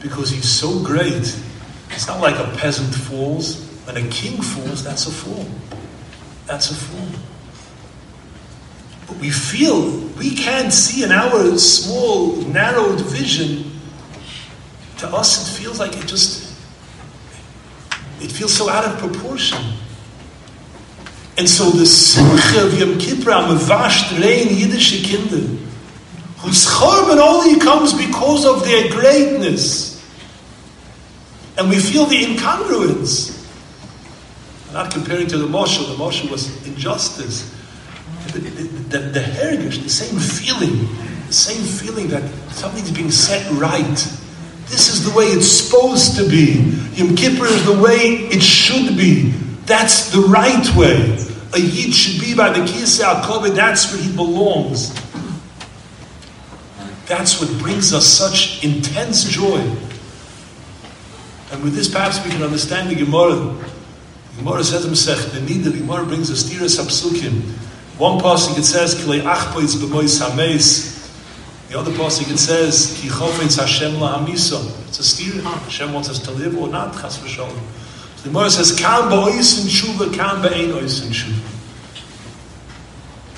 [0.01, 1.39] Because he's so great.
[1.91, 3.64] It's not like a peasant falls.
[3.85, 5.47] When a king falls, that's a fall.
[6.47, 7.20] That's a fall.
[9.09, 13.72] But we feel, we can't see in our small, narrowed vision
[14.99, 16.55] to us it feels like it just
[18.20, 19.59] it feels so out of proportion.
[21.39, 25.47] And so the simcha of Yom Kippur am vashed rein Yiddische Kinder,
[26.39, 29.95] whose chorban only comes because of their greatness.
[31.59, 33.34] And we feel the incongruence.
[34.72, 37.55] not comparing to the Moshe, the Moshe was injustice.
[38.32, 40.89] The, the, the, the hergish, the same feeling,
[41.26, 44.07] the same feeling that something's being set right
[44.68, 46.55] this is the way it's supposed to be.
[46.95, 49.32] Yom Kippur is the way it should be.
[49.67, 51.19] That's the right way.
[51.53, 54.95] A Yid should be by the Kisei HaKoved, that's where he belongs.
[57.07, 59.61] That's what brings us such intense joy.
[61.53, 63.35] And with this, perhaps we can understand the Gemara.
[63.35, 67.43] The Gemara says himself, the need the Gemara brings us tiras hapsukim.
[67.99, 70.97] One passage it says, Kilei achpoitz b'mois hameis,
[71.69, 74.89] the other passage it says, Ki chofetz Hashem la'amiso.
[74.89, 75.43] It's a steer.
[75.43, 77.86] Hashem wants us to live or not, chas v'sholem.
[78.23, 81.53] The Gemara says, Kam ba'ois in tshuva, kam ba'ein ois in tshuva.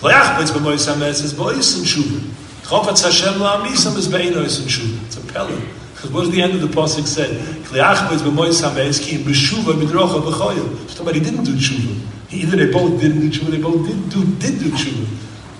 [0.00, 2.20] V'leach b'etz b'mois hamed says, ba'ois in tshuva.
[2.62, 5.04] Chofetz Hashem la'amiso is ba'ein ois in tshuva.
[5.06, 5.60] It's a pella.
[5.94, 7.26] Because what does the end of the passage say?
[7.26, 10.88] V'leach b'etz b'mois hamed ki in b'shuva midrocha b'choyel.
[10.88, 11.98] So somebody didn't do tshuva.
[12.30, 15.06] Either they both didn't do tshuva, they both did do, did do tshuva.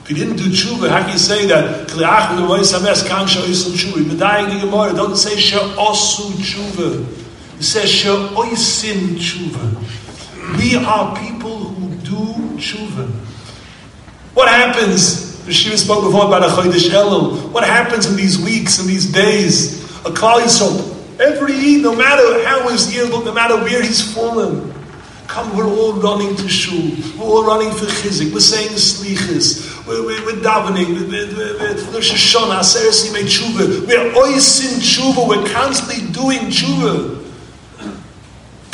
[0.05, 1.89] If you didn't do tshuva, how can you say that?
[1.89, 4.05] Kliach the voice hames kan shoyis tshuva.
[4.05, 7.05] Medaying the Gemara don't say she'osu tshuva.
[7.59, 10.59] It says she'oisin tshuva.
[10.59, 13.11] We are people who do tshuva.
[14.35, 15.45] What happens?
[15.45, 17.51] The Shiva spoke before about a Chodesh Elul.
[17.51, 19.83] What happens in these weeks and these days?
[20.05, 20.41] A Klal
[21.19, 24.73] every Eid, no matter how his year look, no matter where he's fallen,
[25.27, 26.93] come, we're all running to shul.
[27.19, 28.33] We're all running for chizik.
[28.33, 36.13] We're saying slichas we're, we're, we're davening, we're Aseres Tshuva, we're oisin tshuva, we're constantly
[36.13, 37.25] doing tshuva.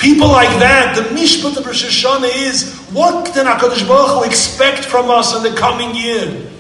[0.05, 4.85] People like that, the mishpat of Rosh Hashanah is, what can HaKadosh Baruch Hu expect
[4.85, 6.51] from us in the coming year?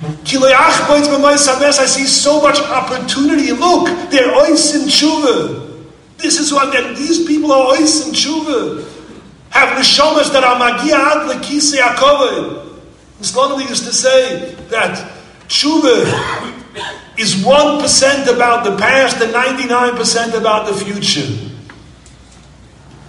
[0.00, 3.50] I see so much opportunity.
[3.50, 5.82] Look, they're oisin tshuva.
[6.18, 8.84] This is what, and these people are oisin tshuva.
[9.50, 12.80] Have neshamas that are magia ad lekisei akoved.
[13.22, 15.10] Slowly used to say that
[15.48, 16.06] tshuva
[17.18, 21.50] is 1% about the past and 99% about the future.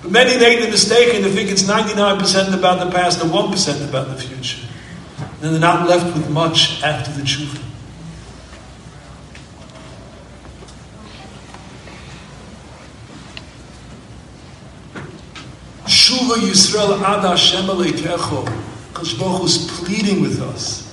[0.10, 4.08] Many make the mistake and they think it's 99% about the past and 1% about
[4.08, 4.66] the future.
[5.42, 7.62] Then they're not left with much after the tshuva.
[15.86, 18.46] Tshuva Yisrael Ad Hashem Aleikecho
[19.20, 20.84] Baruch is pleading with us.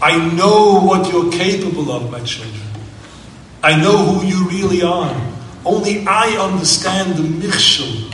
[0.00, 2.62] I know what you're capable of, my children.
[3.62, 5.37] I know who you really are.
[5.68, 8.08] Only I understand the michshel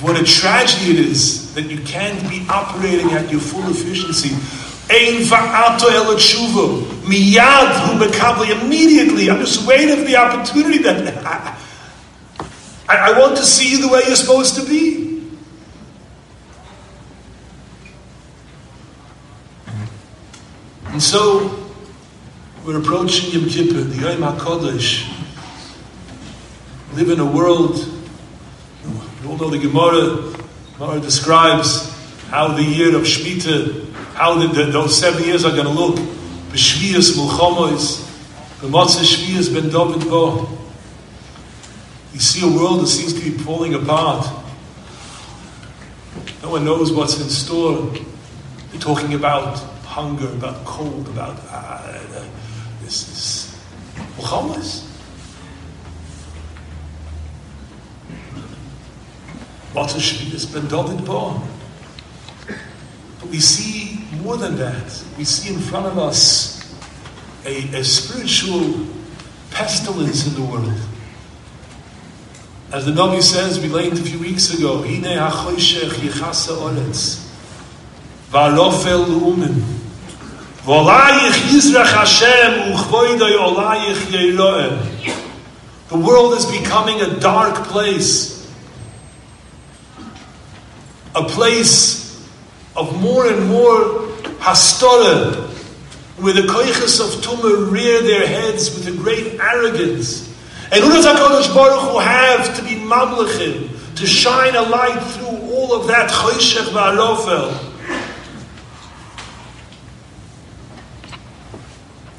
[0.00, 4.28] what a tragedy it is that you can't be operating at your full efficiency.
[8.62, 9.30] Immediately.
[9.30, 11.58] I'm just waiting for the opportunity that I,
[12.88, 15.06] I, I want to see you the way you're supposed to be.
[20.88, 21.66] And so,
[22.64, 25.15] we're approaching Yom Kippur, the Yom HaKodesh.
[26.96, 27.76] Live in a world,
[29.22, 30.34] you all know the Gemara,
[30.78, 31.92] Gemara describes
[32.30, 35.96] how the year of Shemitah, how the, the, those seven years are going to look.
[35.96, 38.00] B'shviyas mulchamos,
[38.60, 40.48] b'motzah shviyas ben David bo.
[42.14, 44.26] You see a world that seems to be falling apart.
[46.42, 47.92] No one knows what's in store.
[48.70, 52.24] They're talking about hunger, about cold, about uh,
[52.80, 53.60] this is
[54.16, 54.85] Muhammad.
[60.46, 61.42] Ben David Bo.
[63.20, 65.04] But we see more than that.
[65.18, 66.74] We see in front of us
[67.44, 68.86] a, a spiritual
[69.50, 70.72] pestilence in the world.
[72.72, 76.56] As the Navi says, we learned a few weeks ago, Hine ha-choshech yichasa
[78.30, 79.04] va'rofel
[80.64, 82.72] v'olayich yizrach Hashem,
[83.38, 84.12] olayich.
[85.88, 88.35] The world is becoming a dark place.
[91.16, 92.28] A place
[92.76, 94.06] of more and more
[94.38, 95.48] hastorah,
[96.22, 100.28] where the koiches of Tumah rear their heads with a great arrogance.
[100.70, 105.54] And who does HaKadosh Baruch Hu have to be mamlechim, to shine a light through
[105.54, 107.62] all of that choshech va'arofel?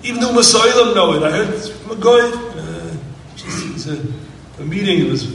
[0.04, 2.98] Even though Masailam know it, I heard from a guy, uh,
[3.36, 4.02] it's a,
[4.60, 5.28] a meeting, it was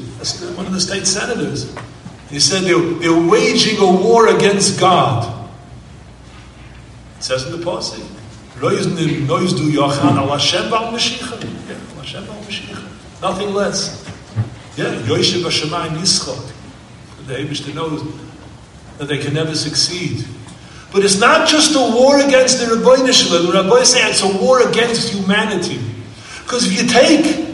[0.56, 1.72] one of the state senators.
[2.32, 5.50] He said they're, they're waging a war against God.
[7.18, 8.08] It says in the Pasuk,
[13.20, 14.02] Nothing less.
[14.76, 16.52] Yeah, Yosef Hashemayim Yischok.
[17.26, 18.02] The Abishter knows
[18.96, 20.24] that they can never succeed.
[20.90, 23.46] But it's not just a war against the Rabbi Shalom.
[23.46, 25.80] The Rabbi say it's a war against humanity.
[26.44, 27.52] Because if you take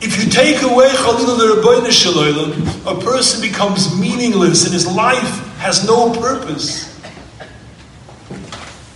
[0.00, 6.14] if you take away Chalil the a person becomes meaningless and his life has no
[6.14, 6.88] purpose.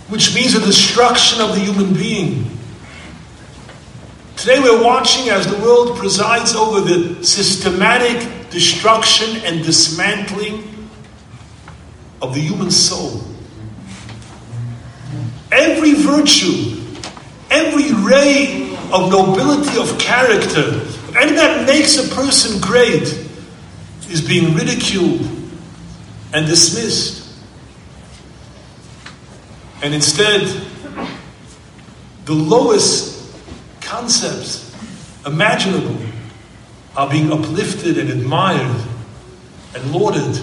[0.09, 2.49] Which means the destruction of the human being.
[4.37, 10.87] Today we're watching as the world presides over the systematic destruction and dismantling
[12.21, 13.21] of the human soul.
[15.51, 16.81] Every virtue,
[17.51, 20.81] every ray of nobility of character,
[21.17, 23.25] anything that makes a person great,
[24.09, 25.21] is being ridiculed
[26.33, 27.23] and dismissed.
[29.81, 30.41] And instead,
[32.25, 33.35] the lowest
[33.81, 34.75] concepts
[35.25, 35.97] imaginable
[36.95, 38.81] are being uplifted and admired
[39.75, 40.41] and lauded.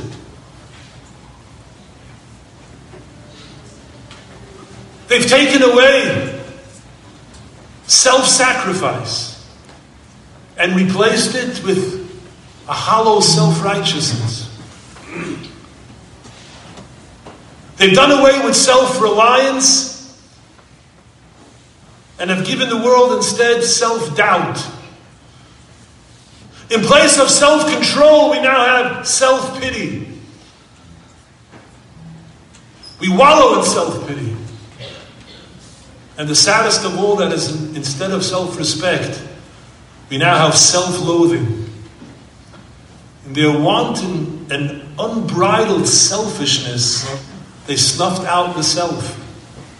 [5.09, 6.41] They've taken away
[7.87, 9.32] self sacrifice
[10.57, 12.03] and replaced it with
[12.69, 14.49] a hollow self righteousness.
[17.77, 19.93] They've done away with self reliance
[22.19, 24.65] and have given the world instead self doubt.
[26.71, 30.09] In place of self control, we now have self pity.
[33.01, 34.37] We wallow in self pity.
[36.17, 39.21] And the saddest of all that is instead of self respect,
[40.13, 41.71] we now have self loathing.
[43.25, 47.09] In their wanton and unbridled selfishness,
[47.67, 49.19] they snuffed out the self.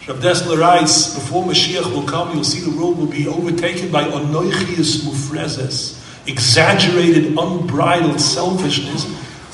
[0.09, 4.05] Rav Dessler writes, before Mashiach will come, you'll see the world will be overtaken by
[4.05, 9.05] anoichius mufrezes, exaggerated, unbridled selfishness,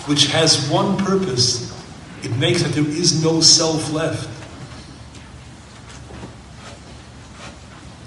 [0.07, 1.77] which has one purpose.
[2.23, 4.38] It makes that there is no self left.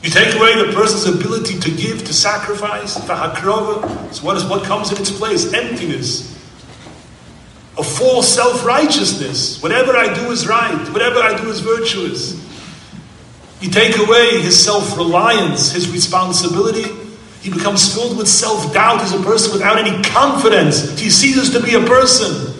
[0.03, 4.13] You take away the person's ability to give, to sacrifice, to hakrova.
[4.13, 5.53] So what is what comes in its place?
[5.53, 6.31] Emptiness
[7.77, 9.61] a false self righteousness.
[9.61, 12.39] Whatever I do is right, whatever I do is virtuous.
[13.61, 16.85] You take away his self reliance, his responsibility.
[17.41, 20.99] He becomes filled with self doubt as a person without any confidence.
[20.99, 22.53] He ceases to be a person.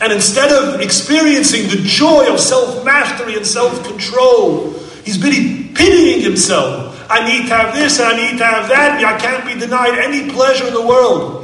[0.00, 4.72] And instead of experiencing the joy of self mastery and self control,
[5.04, 7.06] he's busy pitying himself.
[7.10, 9.04] I need to have this I need to have that.
[9.04, 11.42] I can't be denied any pleasure in the world.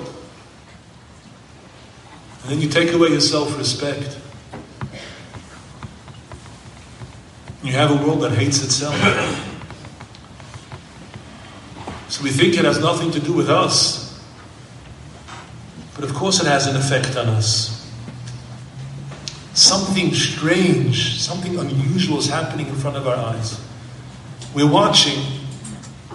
[2.43, 4.19] And then you take away your self respect.
[7.63, 8.95] You have a world that hates itself.
[12.09, 14.19] So we think it has nothing to do with us.
[15.95, 17.78] But of course, it has an effect on us.
[19.59, 23.61] Something strange, something unusual is happening in front of our eyes.
[24.55, 25.21] We're watching.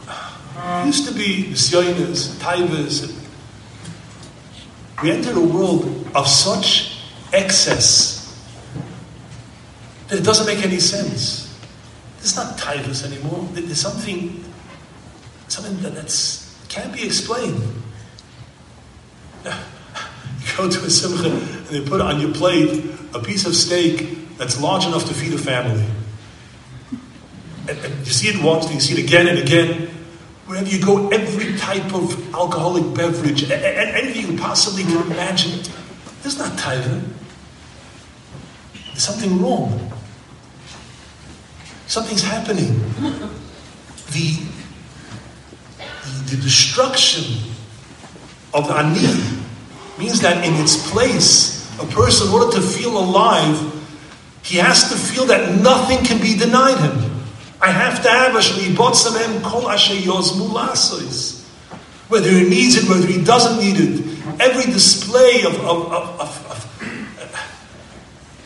[0.08, 3.14] It used to be Nisyonas, Taivas.
[5.04, 7.00] We entered a world of such
[7.34, 8.42] excess
[10.08, 11.54] that it doesn't make any sense.
[12.20, 13.46] It's not Taivas anymore.
[13.52, 14.42] There's something,
[15.50, 17.62] something that that's, can't be explained.
[20.46, 23.56] You go to a simcha and they put it on your plate a piece of
[23.56, 25.86] steak that's large enough to feed a family.
[27.68, 29.90] And, and you see it once, and you see it again and again.
[30.46, 35.62] Wherever you go, every type of alcoholic beverage, anything you possibly can imagine,
[36.22, 37.02] there's not taiva.
[38.88, 39.92] There's something wrong.
[41.88, 42.80] Something's happening.
[44.12, 44.38] The,
[46.04, 47.52] the, the destruction
[48.54, 49.08] of ani
[49.98, 53.72] means that in its place, a person, in order to feel alive,
[54.44, 57.12] he has to feel that nothing can be denied him.
[57.62, 58.42] I have to have a
[59.42, 59.64] kol
[62.10, 64.42] Whether he needs it, whether he doesn't need it.
[64.42, 66.64] Every display of, of, of, of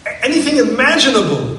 [0.06, 1.58] uh, anything imaginable,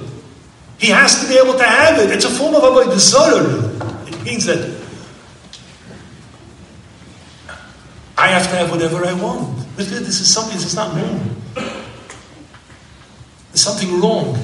[0.78, 2.10] he has to be able to have it.
[2.10, 4.78] It's a form of avodah It means that
[8.16, 9.56] I have to have whatever I want.
[9.76, 11.20] This is something, that's not normal.
[13.50, 14.38] There's something wrong.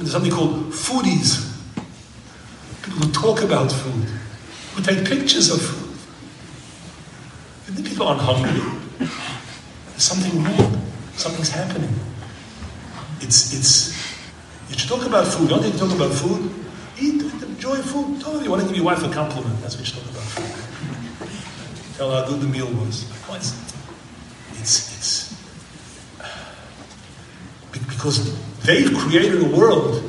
[0.00, 1.46] There's something called foodies.
[2.82, 4.08] People who talk about food,
[4.74, 5.96] who take pictures of food.
[7.68, 8.60] And the people aren't hungry.
[8.98, 10.82] There's something wrong.
[11.14, 11.94] Something's happening.
[13.20, 13.94] It's, it's,
[14.70, 15.50] you should talk about food.
[15.50, 16.50] Don't you talk about food?
[16.98, 18.20] Eat, enjoy food.
[18.20, 19.60] Tell you want to give your wife a compliment.
[19.60, 20.79] That's what you talk about food.
[22.00, 23.04] Tell how good the meal was.
[23.28, 23.52] It's,
[24.58, 25.34] it's, it's
[27.72, 30.00] because they've created a world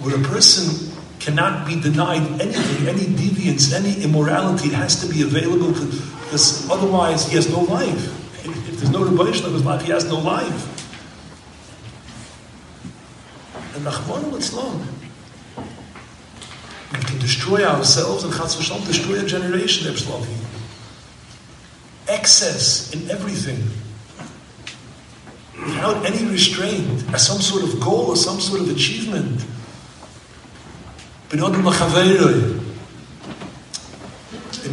[0.00, 4.68] where a person cannot be denied anything, any deviance, any immorality.
[4.68, 8.44] It has to be available to, because otherwise he has no life.
[8.44, 10.68] If there's no revelation of his life, he has no life.
[13.74, 15.01] And Rachmana Litzlan, can
[17.22, 20.36] destroy ourselves and Chatz V'Shalom destroy a generation, Ebshlavim.
[22.08, 23.62] Excess in everything.
[25.64, 29.44] Without any restraint, as some sort of goal or some sort of achievement.
[31.32, 31.40] In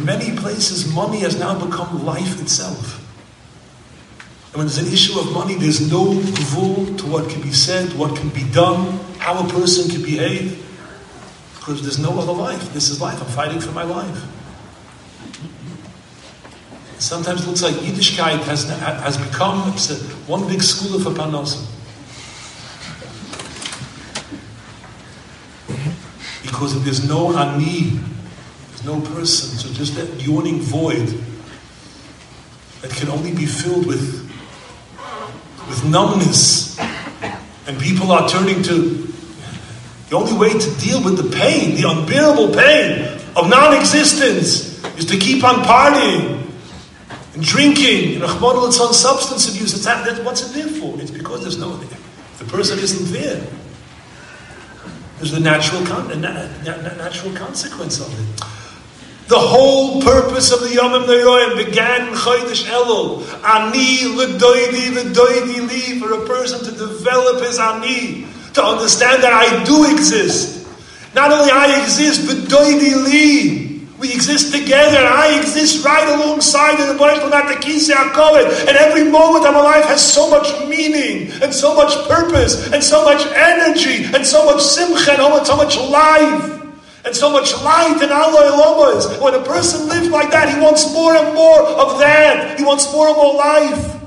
[0.04, 2.98] many places, money has now become life itself.
[4.52, 7.96] And when there's an issue of money, there's no gvul to what can be said,
[7.96, 10.66] what can be done, how a person can behave.
[11.60, 12.72] Because there's no other life.
[12.72, 13.20] This is life.
[13.20, 14.24] I'm fighting for my life.
[16.98, 19.70] Sometimes it looks like Yiddishkeit has, has become
[20.26, 21.66] one big school of Apanosim.
[26.42, 28.00] Because if there's no ani,
[28.68, 31.14] there's no person, so just that yawning void
[32.80, 34.30] that can only be filled with
[35.70, 36.78] with numbness.
[37.66, 39.06] And people are turning to
[40.10, 43.00] the only way to deal with the pain, the unbearable pain
[43.36, 46.50] of non existence, is to keep on partying
[47.34, 49.72] and drinking and on substance abuse.
[49.72, 51.00] That's, that's, what's it there for?
[51.00, 51.98] It's because there's no, there.
[52.38, 53.40] the person isn't there.
[55.18, 58.44] There's the natural, con- natural consequence of it.
[59.28, 63.22] The whole purpose of the Yomim Neroyim began in Chodesh Elul.
[63.44, 69.64] Ani l'doidi l'doidi li, for a person to develop his ani, to understand that I
[69.64, 70.66] do exist.
[71.14, 73.70] Not only I exist, but doidi li.
[73.98, 74.96] We exist together.
[74.96, 76.96] I exist right alongside the
[78.66, 82.82] And every moment of my life has so much meaning and so much purpose and
[82.82, 86.60] so much energy and so much simcha and so much life
[87.04, 89.20] and so much light and Allah Ilamas.
[89.20, 92.58] When a person lives like that, he wants more and more of that.
[92.58, 94.00] He wants more and more life.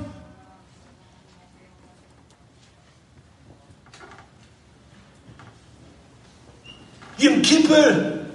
[7.18, 8.26] Yom Kippur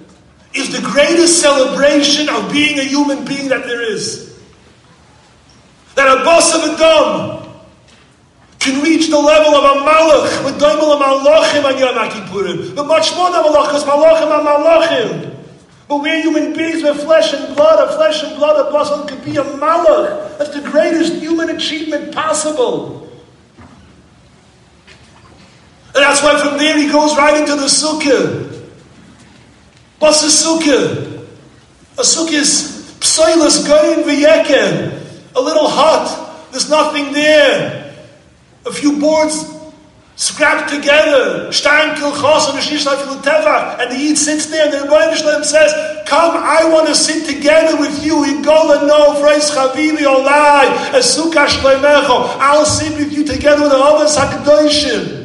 [0.53, 4.29] is the greatest celebration of being a human being that there is.
[5.95, 7.45] that a boss of a dom
[8.59, 12.75] can reach the level of a malach with daimel malachim on Yom Kippurim.
[12.75, 15.35] But much more than malach, because malachim are malachim.
[15.87, 17.89] But we're human beings, we're flesh and blood.
[17.89, 20.37] A flesh and blood, a blossom could be a malach.
[20.37, 23.09] That's the greatest human achievement possible.
[25.95, 28.48] And that's why from there he goes right into the sukkah.
[29.99, 31.25] What's a sukkah?
[31.97, 34.95] A sukkah is psilus goyin v'yeken.
[35.35, 36.51] A little hut.
[36.51, 37.95] There's nothing there.
[38.65, 39.45] A few boards
[40.15, 41.51] scrapped together.
[41.51, 43.79] Stein kilchos and tevach.
[43.79, 45.73] And the Yid sits there and the Rebbeinu Shalom says,
[46.07, 48.15] Come, I want to sit together with you.
[48.23, 50.65] Igola no freis chavivi olai.
[50.91, 52.37] Esukash lemecho.
[52.39, 55.18] I'll sit with you together with the others HaKadoshim.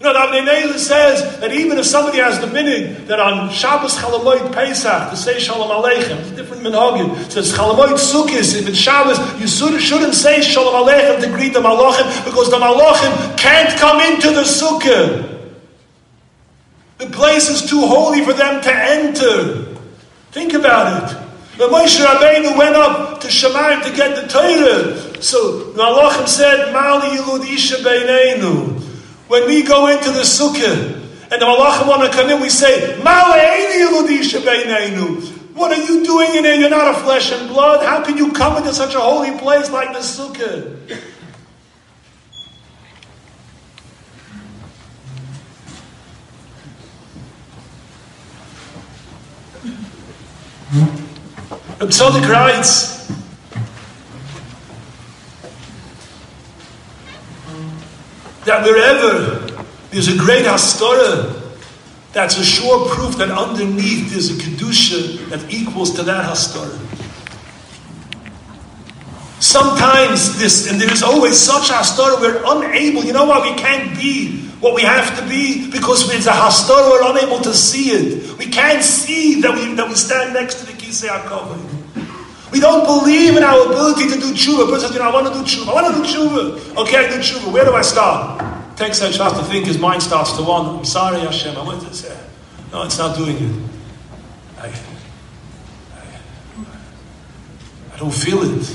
[0.00, 3.96] You know, the Avnei says that even if somebody has the minig that on Shabbos
[3.96, 7.28] Chalamoid Pesach to say Shalom Aleichem, it's a different minhagim.
[7.28, 12.24] Says Chalamoid Sukkis, if it's Shabbos, you shouldn't say Shalom Aleichem to greet the Malachim
[12.24, 15.36] because the Malachim can't come into the Sukkah.
[16.98, 19.64] The place is too holy for them to enter.
[20.30, 21.16] Think about it.
[21.58, 26.72] When Moshe Rabbeinu went up to Shemayim to get the Torah, so the Malachim said,
[26.72, 28.84] Mali Yilud Isha Beineinu.
[29.28, 30.94] When we go into the sukkah
[31.30, 32.98] and the malachim want to come in, we say,
[35.54, 36.58] What are you doing in there?
[36.58, 37.84] You're not a flesh and blood.
[37.84, 40.76] How can you come into such a holy place like the sukkah?
[51.78, 53.10] Tzaddik writes,
[58.48, 59.46] that wherever
[59.90, 61.34] there's a great Hastara,
[62.12, 66.76] that's a sure proof that underneath there's a Kedusha that equals to that Hastara.
[69.40, 74.48] Sometimes this, and there's always such Hastara, we're unable, you know why we can't be
[74.60, 75.70] what we have to be?
[75.70, 78.38] Because it's a Hastara, we're unable to see it.
[78.38, 81.67] We can't see that we, that we stand next to the Kisei HaKavod.
[82.50, 84.68] We don't believe in our ability to do tshuva.
[84.68, 85.68] A person says, you know, I want to do tshuva.
[85.68, 86.76] I want to do tshuva.
[86.82, 87.52] Okay, I do tshuva.
[87.52, 88.44] Where do I start?
[88.76, 90.78] Takes chance to think his mind starts to wander.
[90.78, 91.56] I'm sorry, Hashem.
[91.56, 92.16] I went to say,
[92.72, 93.70] no, it's not doing it.
[94.58, 94.72] I, I,
[97.92, 98.66] I don't feel it.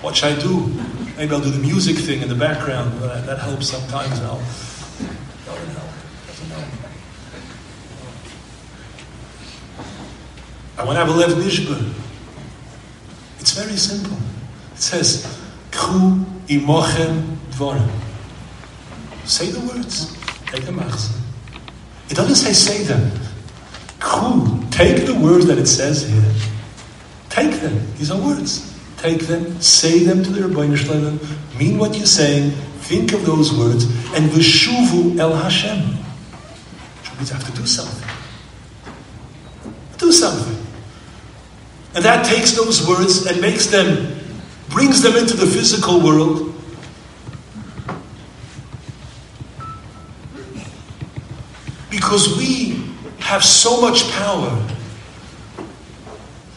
[0.00, 0.66] What should I do?
[1.16, 3.00] Maybe I'll do the music thing in the background.
[3.02, 4.20] That, that helps sometimes.
[4.20, 4.40] I'll,
[5.46, 5.82] no, no,
[6.48, 6.64] no.
[10.78, 12.01] I want to have a lev nishba.
[13.42, 14.16] It's very simple.
[14.72, 15.26] It says,
[15.72, 17.90] Kru imochem dvorim.
[19.24, 20.16] Say the words.
[20.46, 20.72] Take the.
[22.08, 23.10] It doesn't say say them.
[23.98, 24.62] Kru.
[24.70, 26.32] Take the words that it says here.
[27.30, 27.84] Take them.
[27.96, 28.78] These are words.
[28.98, 29.60] Take them.
[29.60, 31.18] Say them to the Rabbeinu Shalom.
[31.58, 32.52] Mean what you're saying.
[32.82, 33.86] Think of those words.
[34.14, 35.80] And v'shuvu el Hashem.
[35.80, 38.08] Which means I have to do something.
[39.98, 40.61] Do something.
[41.94, 44.18] And that takes those words and makes them,
[44.70, 46.54] brings them into the physical world.
[51.90, 52.82] Because we
[53.18, 54.68] have so much power.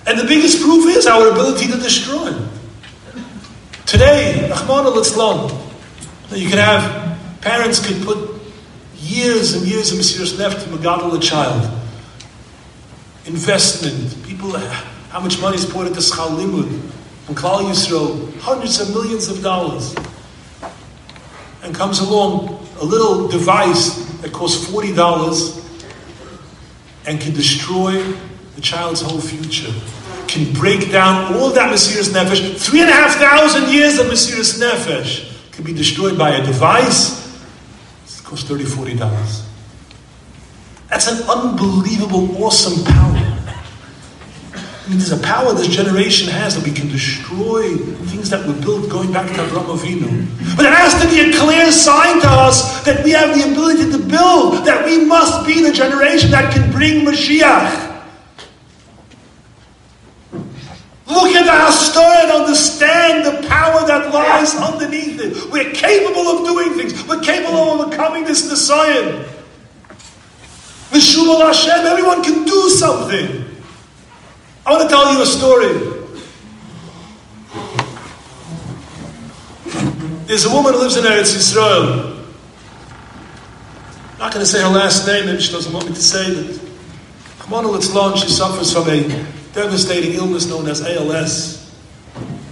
[0.07, 2.33] And the biggest proof is our ability to destroy.
[3.85, 4.95] Today, Rahman al
[6.31, 8.41] you can have, parents could put
[8.97, 11.71] years and years of Mesiris left to a child.
[13.25, 14.55] Investment, people
[15.15, 16.69] how much money is poured into Schal Limud
[17.29, 19.95] and Klal Yisrael, hundreds of millions of dollars.
[21.63, 25.63] And comes along a little device that costs $40
[27.07, 27.93] and can destroy
[28.55, 29.71] the child's whole future.
[30.27, 32.59] Can break down all that Mesiris Nefesh.
[32.59, 37.25] Three and a half thousand years of Mesiris Nefesh can be destroyed by a device.
[38.03, 39.45] It costs $30, $40.
[40.89, 43.24] That's an unbelievable, awesome power.
[44.85, 47.75] I mean, there's a power this generation has that we can destroy
[48.05, 50.55] things that were built going back to Abraham Avinu.
[50.55, 53.89] But it has to be a clear sign to us that we have the ability
[53.89, 58.03] to build, that we must be the generation that can bring Mashiach.
[61.07, 65.51] Look at our story and understand the power that lies underneath it.
[65.51, 67.07] We're capable of doing things.
[67.07, 69.25] We're capable of overcoming this Messiah.
[70.91, 73.54] Mishum Hashem, everyone can do something.
[74.67, 75.95] I want to tell you a story.
[80.25, 82.25] There's a woman who lives in Eretz Yisrael.
[84.13, 86.25] I'm not going to say her last name, maybe she doesn't want me to say
[86.25, 86.59] it.
[87.37, 89.03] Kamana Litzlon, she suffers from a
[89.53, 91.71] devastating illness known as ALS.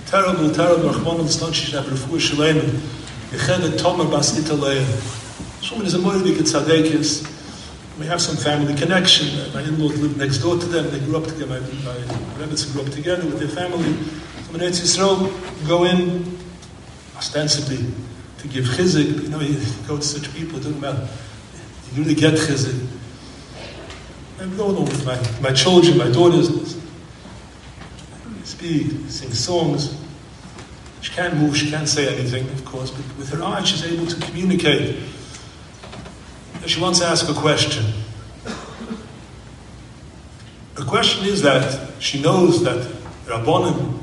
[0.06, 2.58] terrible, terrible, Rahman al-Stanchish, Abrefu Shalem,
[3.32, 4.86] Yeched Tomer Bas Italaya.
[5.60, 7.43] This woman is a Moedik at Tzadekis.
[8.00, 9.28] We have some family connection.
[9.54, 10.90] My in-laws live next door to them.
[10.90, 11.46] They grew up together.
[11.48, 13.94] My, my grew up together with their family.
[14.44, 16.38] So when Eretz Yisrael go in,
[17.16, 17.86] ostensibly,
[18.40, 19.24] to give chizik.
[19.24, 21.08] You know, you go to such people, doesn't matter.
[21.94, 22.88] You really get chizik.
[24.40, 26.78] I'm going on with my, my children, my daughters.
[28.44, 29.98] Speak, sing songs.
[31.02, 34.08] She can't move, she can't say anything, of course, but with her eyes she's able
[34.08, 34.98] to communicate.
[36.66, 37.86] She wants to ask a question.
[40.76, 42.88] The question is that she knows that
[43.26, 44.02] Rabbanim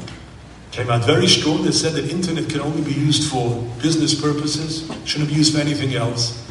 [0.71, 1.65] came out very strong.
[1.65, 5.61] They said that internet can only be used for business purposes, shouldn't be used for
[5.61, 6.47] anything else.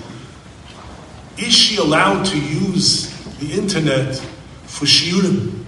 [1.38, 4.18] Is she allowed to use the internet
[4.66, 5.64] for shiurim?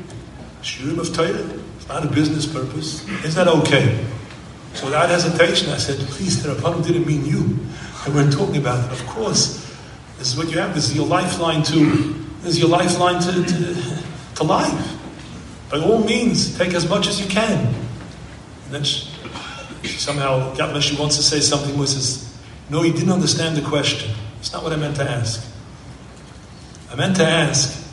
[0.61, 1.47] Shiurim of Torah?
[1.77, 3.07] It's not a business purpose.
[3.23, 4.05] Is that okay?
[4.73, 7.59] So without hesitation, I said, please, the Rabbanim didn't mean you.
[8.05, 8.99] And we're talking about it.
[8.99, 9.60] Of course,
[10.21, 10.75] this is what you have.
[10.75, 11.79] This is your lifeline to,
[12.43, 14.03] this is your lifeline to, to,
[14.35, 14.97] to life.
[15.71, 17.73] By all means, take as much as you can.
[18.65, 19.07] And then she,
[19.83, 22.37] somehow got me, she wants to say something where says,
[22.69, 24.13] no, you didn't understand the question.
[24.39, 25.43] It's not what I meant to ask.
[26.91, 27.83] I meant to ask,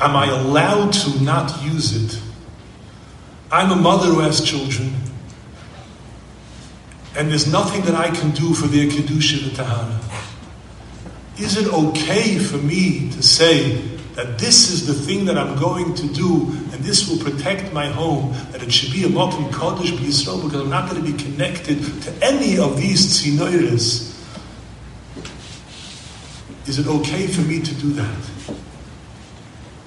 [0.00, 2.20] am I allowed to not use it?
[3.52, 4.92] I'm a mother who has children
[7.16, 10.00] and there's nothing that I can do for their kedusha and tahara.
[11.38, 13.76] Is it okay for me to say
[14.14, 17.86] that this is the thing that I'm going to do, and this will protect my
[17.86, 21.16] home, that it should be a Mokim Kodesh Yisrael, because I'm not going to be
[21.16, 24.10] connected to any of these tzinoiris?
[26.66, 28.16] Is it okay for me to do that?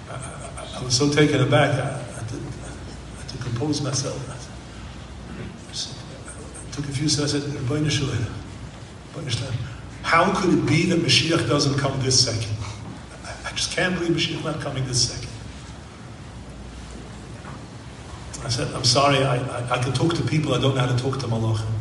[0.09, 1.71] I, I, I was so taken aback.
[1.75, 4.34] I, I, had to, I had to compose myself
[6.75, 7.49] took a few seconds, I said,
[10.03, 12.51] how could it be that Mashiach doesn't come this second?
[13.45, 15.29] I just can't believe Mashiach not coming this second.
[18.43, 20.93] I said, I'm sorry, I, I, I can talk to people, I don't know how
[20.93, 21.71] to talk to Malachim.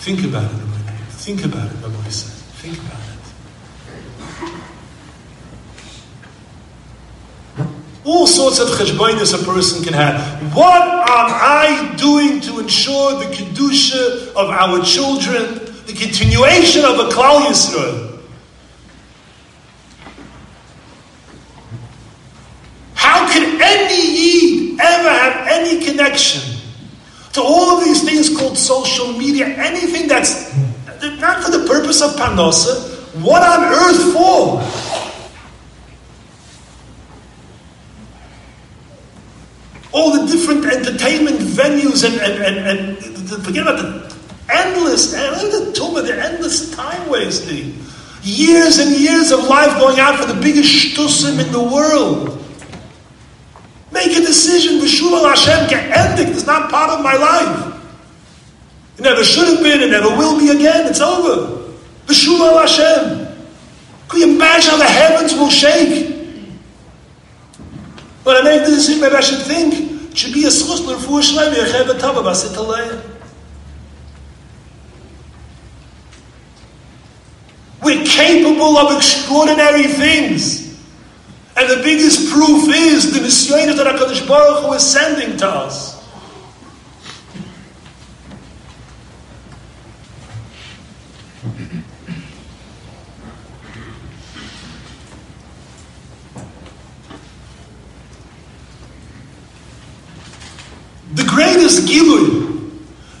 [0.00, 0.96] Think about it, Rabbi.
[1.10, 2.32] Think about it, Rabbi said.
[2.56, 3.19] Think about it.
[8.10, 10.20] All sorts of cheshbonis a person can have.
[10.52, 17.08] What am I doing to ensure the kedusha of our children, the continuation of a
[17.14, 18.18] klal yisrael?
[22.94, 26.42] How can any yid ever have any connection
[27.34, 29.46] to all of these things called social media?
[29.46, 30.52] Anything that's
[31.20, 32.74] not for the purpose of panosa?
[33.22, 35.09] What on earth for?
[39.92, 44.16] All the different entertainment venues and, and, and, and forget about the
[44.48, 47.76] endless, eh, the tumor, the endless time wasting.
[48.22, 52.36] Years and years of life going out for the biggest shtusim in the world.
[53.92, 56.32] Make a decision, V'shul Hashem endik.
[56.32, 57.82] It's not part of my life.
[58.98, 60.86] It never should have been, it never will be again.
[60.86, 61.72] It's over.
[62.06, 63.26] V'shul Hashem.
[64.08, 66.09] Can you imagine how the heavens will shake?
[68.30, 71.52] But I made the decision, maybe I should think, should be a schus l'refuah shlem,
[71.52, 73.02] yechev etava basit aleya.
[77.82, 80.80] We're capable of extraordinary things.
[81.56, 85.89] And the biggest proof is the Nisyonis that HaKadosh Baruch Hu is sending to us.
[101.14, 102.50] The greatest gilui,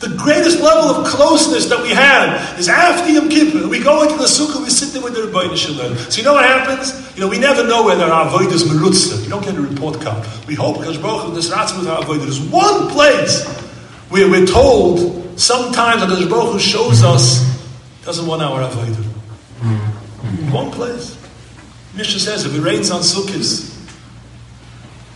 [0.00, 3.68] the greatest level of closeness that we have is after Yom Kippur.
[3.68, 5.96] We go into the sukkah, we sit there with the Rebbeinu Shalom.
[6.10, 6.94] So you know what happens?
[7.14, 9.22] You know, we never know whether our avoid is merutza.
[9.22, 10.26] You don't get a report card.
[10.46, 12.20] We hope because Baruch this with our avoid.
[12.20, 13.44] There's one place
[14.08, 17.44] where we're told sometimes that Baruch Hu shows us
[18.04, 18.96] doesn't want our avoid.
[19.60, 20.52] Mm-hmm.
[20.52, 21.18] One place.
[21.94, 23.69] Mishnah says if it rains on sukkahs,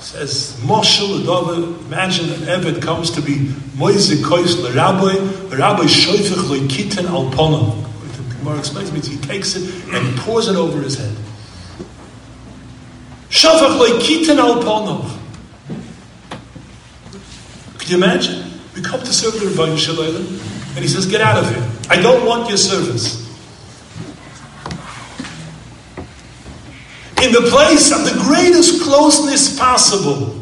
[0.04, 5.16] says Moshel Adova, imagine an Eved comes to be Moise Kois Rabbi,
[5.56, 7.82] Rabbi Shoifich Lekitin Alponov.
[8.28, 9.62] The Gemara explains means he takes it
[9.94, 11.16] and pours it over his head.
[13.30, 15.18] Shoifich Lekitin Alponov.
[17.78, 18.50] Could you imagine?
[18.76, 21.66] We come to serve the Rabbi Shalom, and he says, Get out of here.
[21.88, 23.23] I don't want your service.
[27.22, 30.40] In the place of the greatest closeness possible.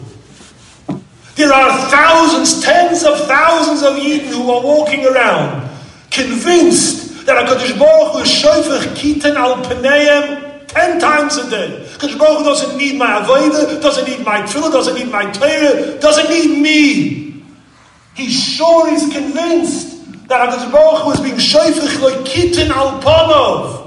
[1.34, 5.68] There are thousands, tens of thousands of Eden who are walking around,
[6.10, 11.86] convinced that HaKadosh Baruch Hu is kiten al peneim ten times a day.
[11.96, 15.98] HaKadosh Baruch Hu doesn't need my avodah, doesn't need my tefillah, doesn't need my Torah,
[16.00, 17.42] doesn't need me.
[18.14, 23.81] He's sure, he's convinced that HaKadosh Baruch Hu is being shofech like kiten al panov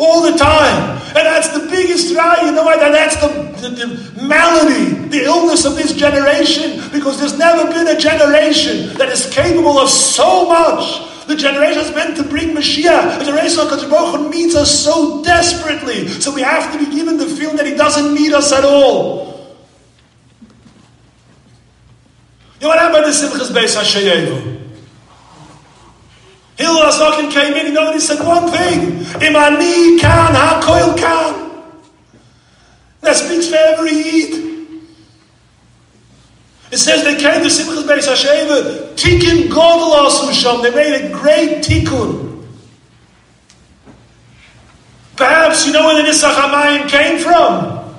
[0.00, 0.96] all the time.
[1.08, 2.78] And that's the biggest lie, you know why?
[2.78, 3.28] That's the,
[3.60, 9.10] the, the, malady, the illness of this generation, because there's never been a generation that
[9.10, 11.06] is capable of so much.
[11.26, 13.18] The generation is meant to bring Mashiach.
[13.18, 16.08] The generation of Baruch needs us so desperately.
[16.08, 19.30] So we have to be given the feeling that He doesn't need us at all.
[22.58, 24.59] You know what happened to Simchas Beis HaShayevu?
[26.60, 29.00] Hillel Hazaken came in, you know, and he said one thing.
[29.22, 31.50] Imani kan hakoil kan.
[33.00, 34.50] That speaks for every Yid.
[36.70, 41.64] It says they came to Simchas Beis HaSheva, Tikkun Godel Asu They made a great
[41.64, 42.44] tikkun.
[45.16, 47.94] Perhaps you know where the Nisach HaMayim came from.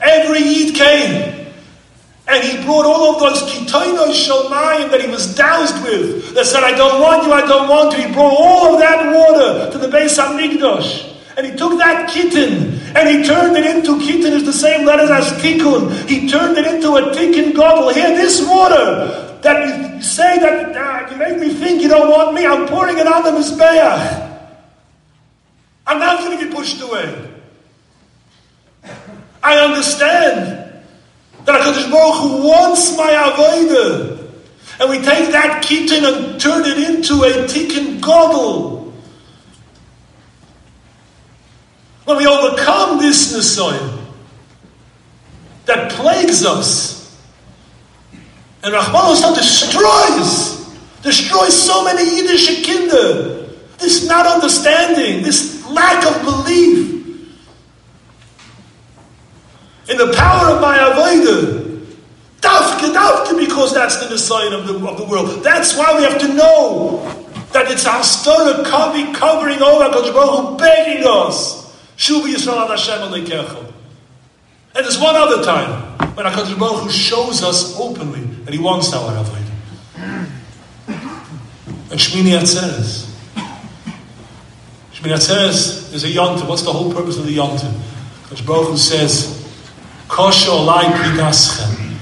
[0.00, 1.37] Every Yid came.
[2.28, 6.62] And he brought all of those kitoinos shalmayim that he was doused with, that said,
[6.62, 8.06] I don't want you, I don't want you.
[8.06, 11.14] He brought all of that water to the base of Migdosh.
[11.38, 15.08] And he took that kitten and he turned it into kitten is the same letters
[15.08, 16.06] as tikkun.
[16.06, 17.94] He turned it into a tikkun gobble.
[17.94, 22.34] Here, this water that you say that uh, you make me think you don't want
[22.34, 24.28] me, I'm pouring it on the Mizbeach.
[25.86, 27.32] I'm not going to be pushed away.
[29.42, 30.67] I understand
[31.48, 34.18] that HaKadosh Baruch Hu wants my avodah.
[34.80, 38.92] And we take that kitten and turn it into a tikkun gobble.
[42.04, 43.98] When we overcome this Nisayan
[45.64, 47.18] that plagues us,
[48.62, 50.68] and Rahman destroys,
[51.02, 56.97] destroys so many Yiddish kinder, this not understanding, this lack of belief,
[59.88, 61.66] in the power of my Avodah.
[62.40, 65.42] Dafka, dafka, because that's the design of the, of the world.
[65.42, 67.02] That's why we have to know
[67.52, 71.76] that it's our story covering, covering over HaKadosh Baruch Hu, begging us.
[71.96, 73.72] Shubi Yisrael Hashem Aleikecha.
[74.76, 78.92] And there's one other time when HaKadosh Baruch Hu shows us openly that He wants
[78.92, 79.44] our Avodah.
[81.90, 83.06] And Shmini Atzeres.
[84.92, 86.46] Shmini Atzeres is a yontif.
[86.46, 87.72] What's the whole purpose of the yontif?
[88.28, 89.37] HaKadosh Baruch says,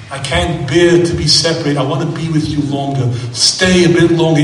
[0.08, 1.76] I can't bear to be separate.
[1.76, 3.12] I want to be with you longer.
[3.34, 4.40] Stay a bit longer.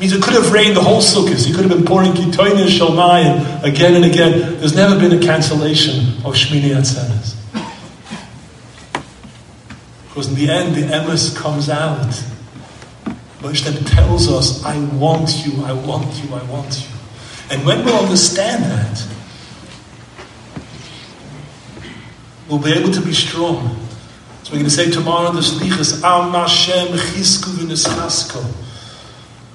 [0.00, 1.46] Means it could have rained the whole sukkahs.
[1.46, 4.58] He could have been pouring kitoin and shalmayim again and again.
[4.60, 7.34] There's never been a cancellation of Shmini Atzeres.
[10.08, 12.12] Because in the end, the emes comes out.
[13.40, 16.88] Moshe tells us, I want you, I want you, I want you.
[17.50, 19.06] And when we understand that,
[22.48, 23.76] we'll be able to be strong.
[24.42, 28.42] So we're going to say tomorrow the slichas Am Hashem Chisku V'Nischasko.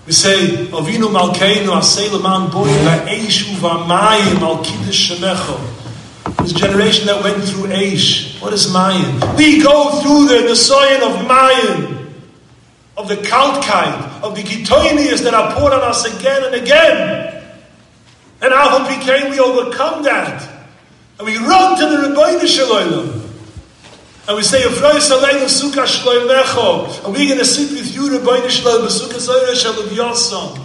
[0.05, 5.83] We say Avinu Malkeinu Asei Leman Boy Va'Eish Uvamayim Al Kiddush Shemecho.
[6.43, 8.41] This generation that went through Eish.
[8.41, 9.37] What is Mayim?
[9.37, 12.11] We go through the Nisayan of Mayim,
[12.97, 17.43] of the Kaltkeit, of the Gitoinias that are poured on us again and again.
[18.41, 20.52] And how became we overcome that?
[21.19, 23.21] And we run to the Rebbeinu Shalom.
[24.27, 27.05] And we say, Afrois Aleinu Sukkah Shloimecho.
[27.05, 30.59] And we're going to sit with you, Rebbeinu Shalom, Sukkah Zoyre Shalom Yosam.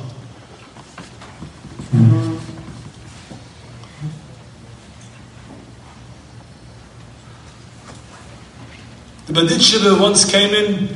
[9.26, 10.88] The Shiva once came in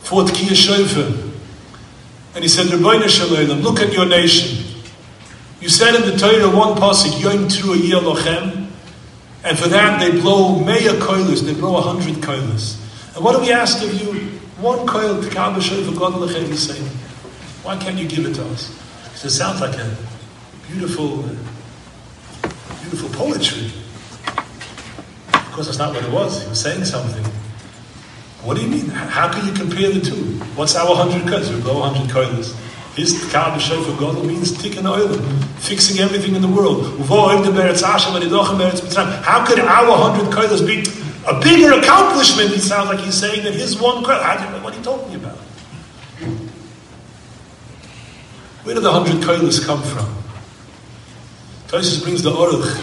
[0.00, 1.30] for Tkiyah Shofar.
[2.34, 4.66] And he said, Rebbeinu Shalom, look at your nation.
[5.60, 8.67] You said in the Torah one pasuk, Yom Tru Yeh Lochem.
[9.44, 12.84] And for that, they blow maya koilas, they blow a hundred koilas.
[13.14, 14.38] And what do we ask of you?
[14.60, 16.86] One koil to God Lechem.
[17.64, 18.70] Why can't you give it to us?
[19.24, 19.96] It sounds like a
[20.68, 21.22] beautiful,
[22.82, 23.66] beautiful poetry.
[25.32, 26.42] Of course, that's not what it was.
[26.42, 27.24] He was saying something.
[28.42, 28.88] What do you mean?
[28.88, 30.40] How can you compare the two?
[30.56, 31.54] What's our hundred koilas?
[31.54, 32.54] We blow a hundred koilas.
[32.98, 35.22] His Kaaba Shofar Gadol means tikkun oilim,
[35.60, 36.82] fixing everything in the world.
[37.06, 37.38] How
[39.46, 40.84] could our hundred koilas be
[41.24, 42.50] a bigger accomplishment?
[42.50, 44.62] He sounds like he's saying that his one koilas.
[44.64, 45.36] What are you talking about?
[48.64, 50.12] Where do the hundred koilas come from?
[51.68, 52.82] Tosis brings the Oruch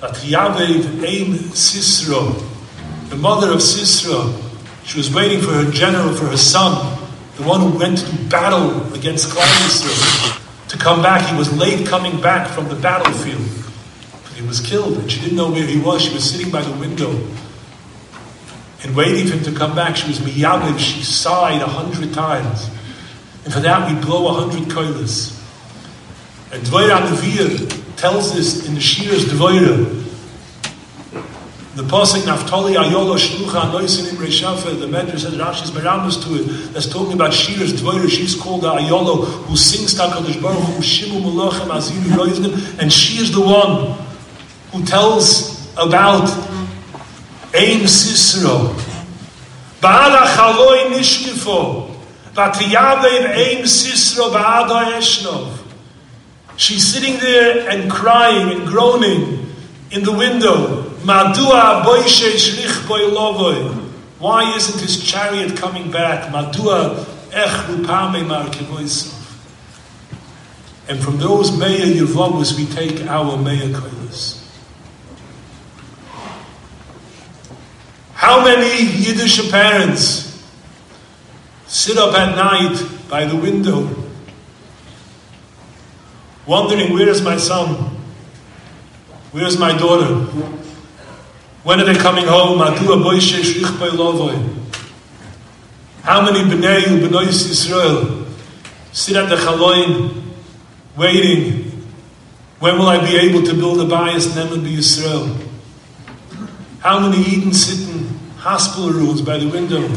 [0.00, 2.38] that Yavev Aim Sisro,
[3.08, 4.38] the mother of Sisra,
[4.84, 6.98] she was waiting for her general, for her son,
[7.36, 11.28] the one who went to battle against Klal to come back.
[11.28, 13.46] He was late coming back from the battlefield.
[14.24, 16.02] But He was killed, and she didn't know where he was.
[16.02, 17.10] She was sitting by the window
[18.82, 19.96] and waiting for him to come back.
[19.96, 20.78] She was miyaviv.
[20.78, 22.68] She sighed a hundred times.
[23.44, 25.38] And for that, we blow a hundred koilas.
[26.52, 30.02] And Dvoira Nevi'ah tells us in the Shiras Dvoira,
[31.74, 36.72] the Pasuk Naftali Ayolo Shlucha Noisin in Reshafa, the Medrash says Rashi's Baramas to it,
[36.74, 41.22] that's talking about Shiras Dvoira, she's called the Ayolo, who sings Takadish Baruch Hu, Shimu
[41.22, 43.96] Malachem Azinu Roiznim, and she is the one
[44.72, 46.28] who tells about
[47.54, 48.74] Ein Sisro.
[49.80, 51.90] Ba'ada Chaloi Nishkifo,
[52.34, 55.58] Vatiyavev Ein Sisro Ba'ada Eshnov.
[56.58, 59.54] She's sitting there and crying and groaning
[59.90, 60.91] in the window.
[61.02, 63.90] Madua boishe shlich boilovoy.
[64.18, 66.32] Why isn't his chariot coming back?
[66.32, 68.46] Madua ech rupame mar
[70.88, 74.38] And from those Meya Yevamos we take our Meya Koilis.
[78.14, 80.46] How many Yiddish parents
[81.66, 83.88] sit up at night by the window
[86.46, 87.74] wondering where is my son?
[89.32, 90.61] Where's my daughter?
[91.64, 92.58] When are they coming home?
[92.58, 92.70] How
[96.24, 98.26] many B'nai B'nois Yisrael
[98.90, 100.24] sit at the Chaloin
[100.96, 101.86] waiting?
[102.58, 105.36] When will I be able to build a bias and then be Yisrael?
[106.80, 108.08] How many Eden sit in
[108.38, 109.88] hospital rooms by the window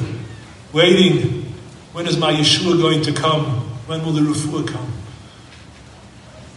[0.72, 1.52] waiting?
[1.94, 3.46] When is my Yeshua going to come?
[3.88, 4.94] When will the Refuah come?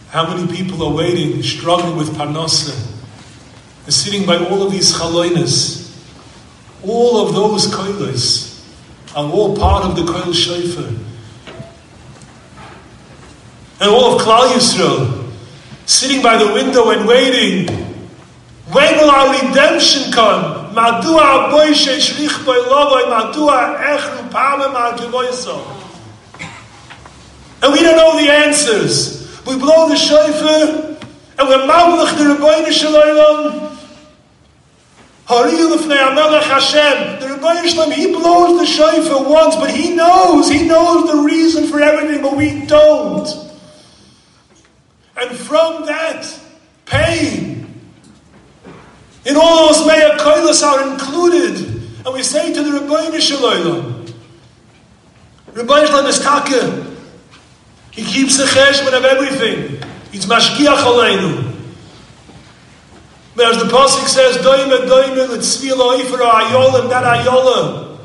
[0.09, 2.98] How many people are waiting, struggling with Parnasa?
[3.91, 5.79] Sitting by all of these chaloinas.
[6.83, 8.49] All of those koilas
[9.15, 10.87] are all part of the koil shofar.
[13.81, 15.31] And all of Klal Yisrael
[15.85, 17.67] sitting by the window and waiting.
[18.71, 20.75] When will our redemption come?
[20.75, 24.91] Madua boy shlich boy lovoi madua echru pame ma
[27.61, 29.43] And we don't know the answers.
[29.47, 30.97] We blow the shofar
[31.39, 33.68] and we're mamlech the Rebbeinu Shalom
[35.29, 37.19] Hashem.
[37.19, 41.79] The Rebbeinu he blows the shofar once, but he knows, he knows the reason for
[41.79, 43.27] everything, but we don't.
[45.17, 46.39] And from that
[46.85, 47.81] pain,
[49.25, 51.77] in all those Meya Koilas are included.
[52.05, 54.05] And we say to the Rebbeinu Shalom,
[55.51, 56.95] Rebbeinu Shalom is taka.
[57.91, 59.83] He keeps the cheshbon of everything.
[60.11, 61.48] He's mashgiach aleinu.
[63.39, 67.97] Whereas the Pasuk says, Doime, Doime, Litzvila, Ifra, Ayolim, that Ayolim.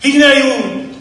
[0.00, 0.96] Hineyu,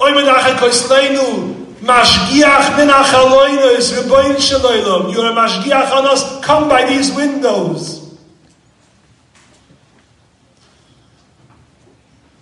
[0.00, 5.12] Oime, Dachet, Koisleinu, Mashgiach, Min Achaloinus, Rebbein Shaloilam.
[5.12, 8.18] You are Mashgiach on us, come by these windows.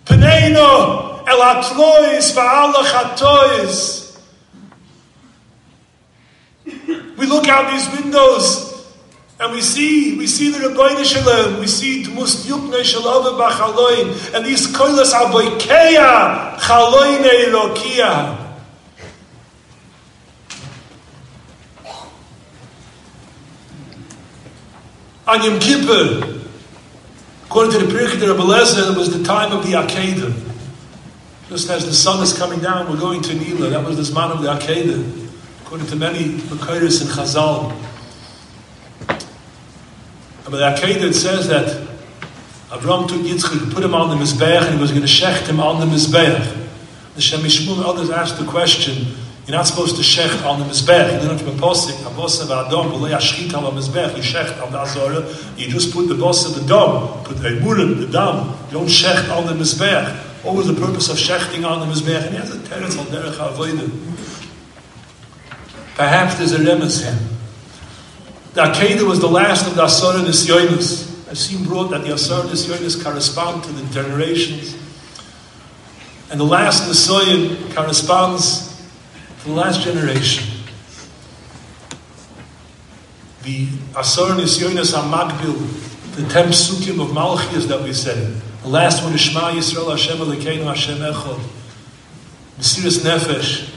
[0.05, 4.06] Peneino, El Atlois, Va'ala Chatois.
[7.49, 8.67] Out these windows
[9.39, 14.43] and we see, we see the Rabbeinu Shalom, we see Dmus Yukne Shalom Bachaloin, and
[14.43, 18.45] these koilas are boikeya, chaloine rokia.
[25.27, 26.41] On Yom Kippur,
[27.45, 30.45] according to the Pirkei of Rebbe it was the time of the Akedah.
[31.49, 33.69] Just as the sun is coming down, we're going to Nila.
[33.69, 35.26] That was the man of the Akedah
[35.67, 37.75] according to many Makairis and Chazal.
[40.45, 41.85] But the Akedah says that
[42.69, 45.59] Avram took Yitzchak, put him on the Mizbeach, and he was going to shecht him
[45.59, 46.69] on the Mizbeach.
[47.15, 49.07] The Shemishmul others asked the question,
[49.45, 51.21] you're not supposed to shecht on the Mizbeach.
[51.21, 54.77] You don't have to posik, abosa v'adom, v'lei ashchit al Mizbeach, you shecht on the
[54.77, 58.77] Azorah, you just put the boss of the dom, put the murim, the dam, you
[58.77, 60.15] don't shecht on the Mizbeach.
[60.45, 62.23] What was the purpose of shechting on the Mizbeach?
[62.23, 64.26] And he has a on derech ha'avodah.
[65.97, 67.17] Perhaps there's a remes here.
[68.53, 71.27] The Akedah was the last of the Nisyonis.
[71.27, 74.77] I've seen brought that the Asara Nisyonis correspond to the generations.
[76.29, 78.79] And the last Nisoyan corresponds
[79.41, 80.47] to the last generation.
[83.41, 83.65] The
[84.35, 88.39] Nisyonis are Magbil, the ten psukim of Malchias that we said.
[88.61, 91.39] The last one is Shema Yisrael Hashem Elokeinu Hashem Echad.
[92.59, 93.73] Mesiris Nefesh.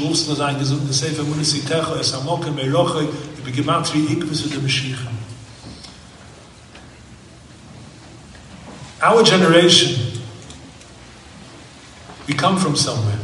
[0.00, 0.54] Wolfson sein
[4.44, 5.08] of the Mashiach.
[9.02, 10.20] Our generation,
[12.26, 13.18] we come from somewhere.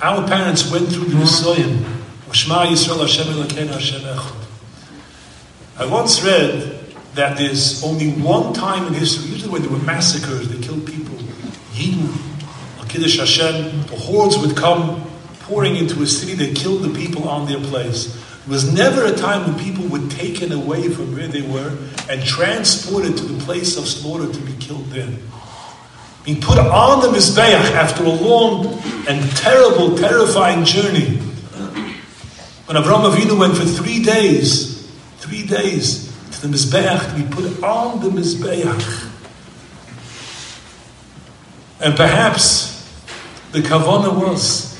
[0.00, 1.84] Our parents went through the Nisoyim.
[2.32, 4.02] Shema Yisrael Hashem Hashem.
[5.78, 6.82] I once read
[7.14, 10.48] that there's only one time in history, usually when there were massacres,
[11.72, 12.08] Yidden,
[12.78, 15.04] Al Hashem, the hordes would come
[15.40, 18.14] pouring into a city, they killed the people on their place.
[18.46, 21.76] There was never a time when people were taken away from where they were
[22.08, 25.08] and transported to the place of slaughter to be killed there
[26.24, 28.66] being put on the Mizbeach after a long
[29.08, 31.16] and terrible, terrifying journey.
[32.66, 34.88] When Avram Avinu went for three days,
[35.18, 39.11] three days to the Mizbeach to be put on the Mizbeach.
[41.82, 42.88] And perhaps
[43.50, 44.78] the Kavana was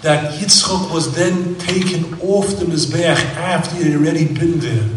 [0.00, 4.88] that Yitzchok was then taken off the Mizbeach after he had already been there.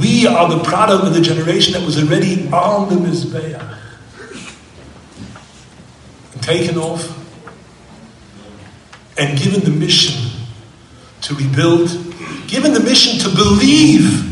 [0.00, 3.78] We are the product of the generation that was already on the Mizbeach.
[6.40, 7.16] Taken off
[9.16, 10.32] and given the mission
[11.20, 11.88] to rebuild,
[12.48, 14.26] given the mission to believe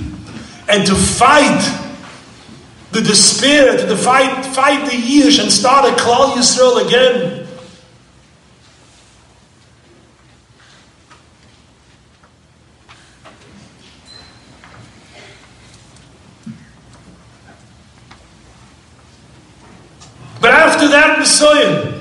[0.69, 1.88] and to fight
[2.99, 7.47] the despair, to fight, fight the years and start a Klal Yisrael again.
[20.41, 21.95] But after that Messiah,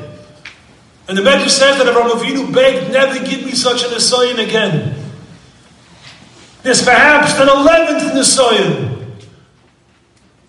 [1.08, 4.96] and the Medrash says that Avraham Avinu begged, never give me such an Messiah again.
[6.64, 8.97] There's perhaps an eleventh Messiah.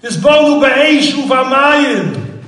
[0.01, 2.43] There's Bolu Be'esh Uvamayim.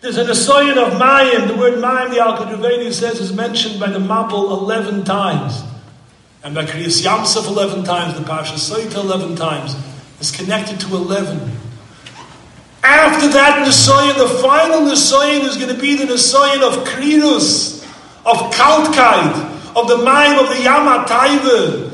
[0.00, 1.48] There's an Messiah of Mayim.
[1.48, 5.62] The word Mayim, the Al says, is mentioned by the Mabul 11 times.
[6.44, 9.74] And by Kriyas Yamsuf 11 times, the Pasha Saita 11 times.
[10.20, 11.50] Is connected to 11.
[12.82, 17.82] After that Nisayan, the final Nisayan is going to be the Nisayan of Krirus,
[18.24, 21.85] of Kaltkeit, of the mind of the Yamataiva.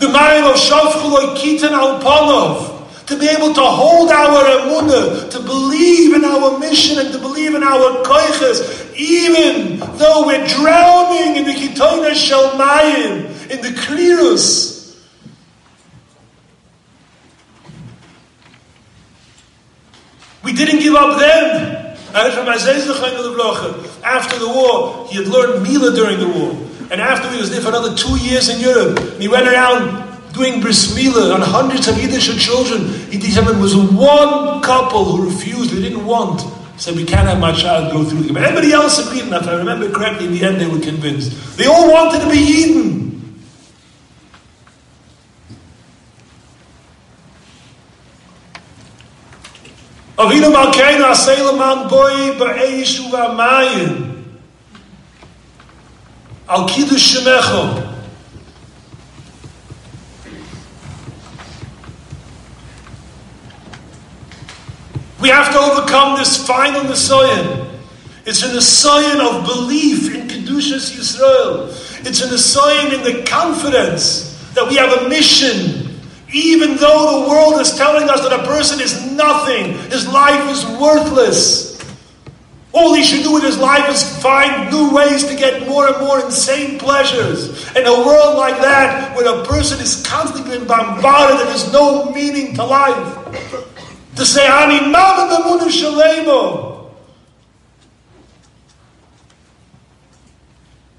[0.00, 2.78] The mind of Shavchuloi Kitan Alpanov.
[3.06, 7.54] To be able to hold our emunah, to believe in our mission and to believe
[7.54, 14.96] in our koiches, even though we're drowning in the Kitoina Shalmayim, in the Krirus.
[20.44, 21.96] We didn't give up then.
[22.14, 22.44] After
[24.38, 26.69] the war, he had learned Mila during the war.
[26.90, 30.60] And after he was there for another two years in Europe, he went around doing
[30.60, 32.88] bris Mila on hundreds of Yiddish children.
[33.10, 36.42] He determined was one couple who refused, they didn't want.
[36.76, 38.32] Said, we can't have my child go through.
[38.32, 41.56] But everybody else agreed, and if I remember correctly, in the end they were convinced.
[41.58, 43.10] They all wanted to be Eden.
[50.16, 51.04] Avinu Malkeinu
[53.10, 54.09] Uvamayim
[56.50, 57.86] Al Kiddush Shemecho
[65.20, 67.68] We have to overcome this final Nisayan.
[68.26, 71.68] It's a Nisayan of belief in Kedushas Yisrael.
[72.04, 75.90] It's a Nisayan in the confidence that we have a mission
[76.32, 80.64] even though the world is telling us that a person is nothing, his life is
[80.80, 81.69] worthless.
[82.72, 85.98] All he should do with his life is find new ways to get more and
[85.98, 87.68] more insane pleasures.
[87.74, 92.54] In a world like that, where a person is constantly being bombarded there's no meaning
[92.54, 93.18] to life,
[94.14, 96.90] to say, Ani mama b'munu shalemo.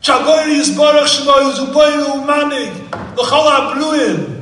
[0.01, 4.40] Chagoyri yisbarach shmo yuzuboyru umanig, l'chol ha'bluim.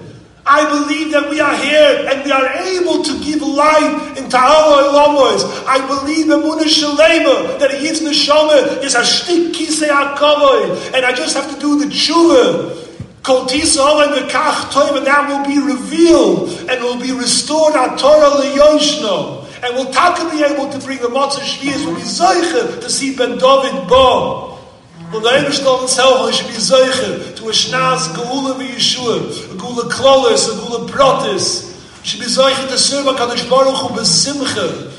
[0.49, 4.81] I believe that we are here and we are able to give light into our
[4.89, 5.45] lomos.
[5.67, 10.95] I believe Emunah Shalema that Yid's Neshama is a shtik Kisei HaKoved.
[10.95, 12.87] And I just have to do the tshuva.
[13.21, 19.45] Kol tisa and that will be revealed and will be restored at Torah leyoshno.
[19.61, 23.15] And we'll taka be able to bring the matzah shvias, will be zeicha to see
[23.15, 24.49] Ben David Bo.
[25.11, 26.61] Der Eberstall ins Helfen, ich bin
[27.49, 29.19] Gula Schnaas, Gula wie Yeshua,
[29.57, 31.63] Gula Klolis, Gula Protis.
[32.03, 34.89] Ich bin so, ich bin so, ich bin איך ich bin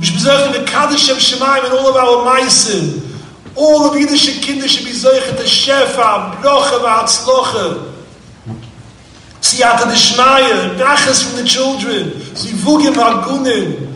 [0.00, 3.02] Ich besorge mit Kaddish אול Shemaim in all of our Meisim.
[3.54, 7.80] All of jüdische Kinder, ich besorge der Shefa, Broche, Watzloche.
[9.40, 12.12] Sie hatte die Schmeier, Naches from the children.
[12.34, 13.94] Sie wugen Magunen.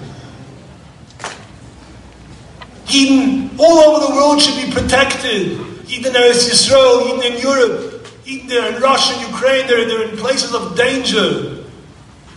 [2.86, 5.69] Jeden all over the world should be protected.
[5.90, 10.54] Eden in Israel, even in Europe, even there in Russia, Ukraine, they're, they're in places
[10.54, 11.56] of danger.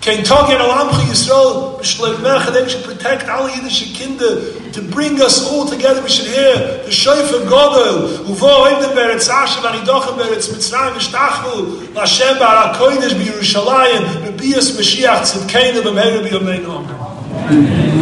[0.01, 1.79] Kein Tag in Alamcha Yisrael,
[2.17, 6.91] Mercha, should protect all Yiddish Kinder, to bring us all together, we should hear the
[6.91, 14.75] Shofar Godel, Uvo Oivden Beretz Ashev, Anidochem Beretz Mitzrayim, V'Shtachvu, L'Hashem Bar HaKodesh, B'Yerushalayim, B'Bias
[14.75, 16.69] Mashiach, Tzidkeinu, B'Meir B'Yomeinu.
[17.47, 17.92] Amen.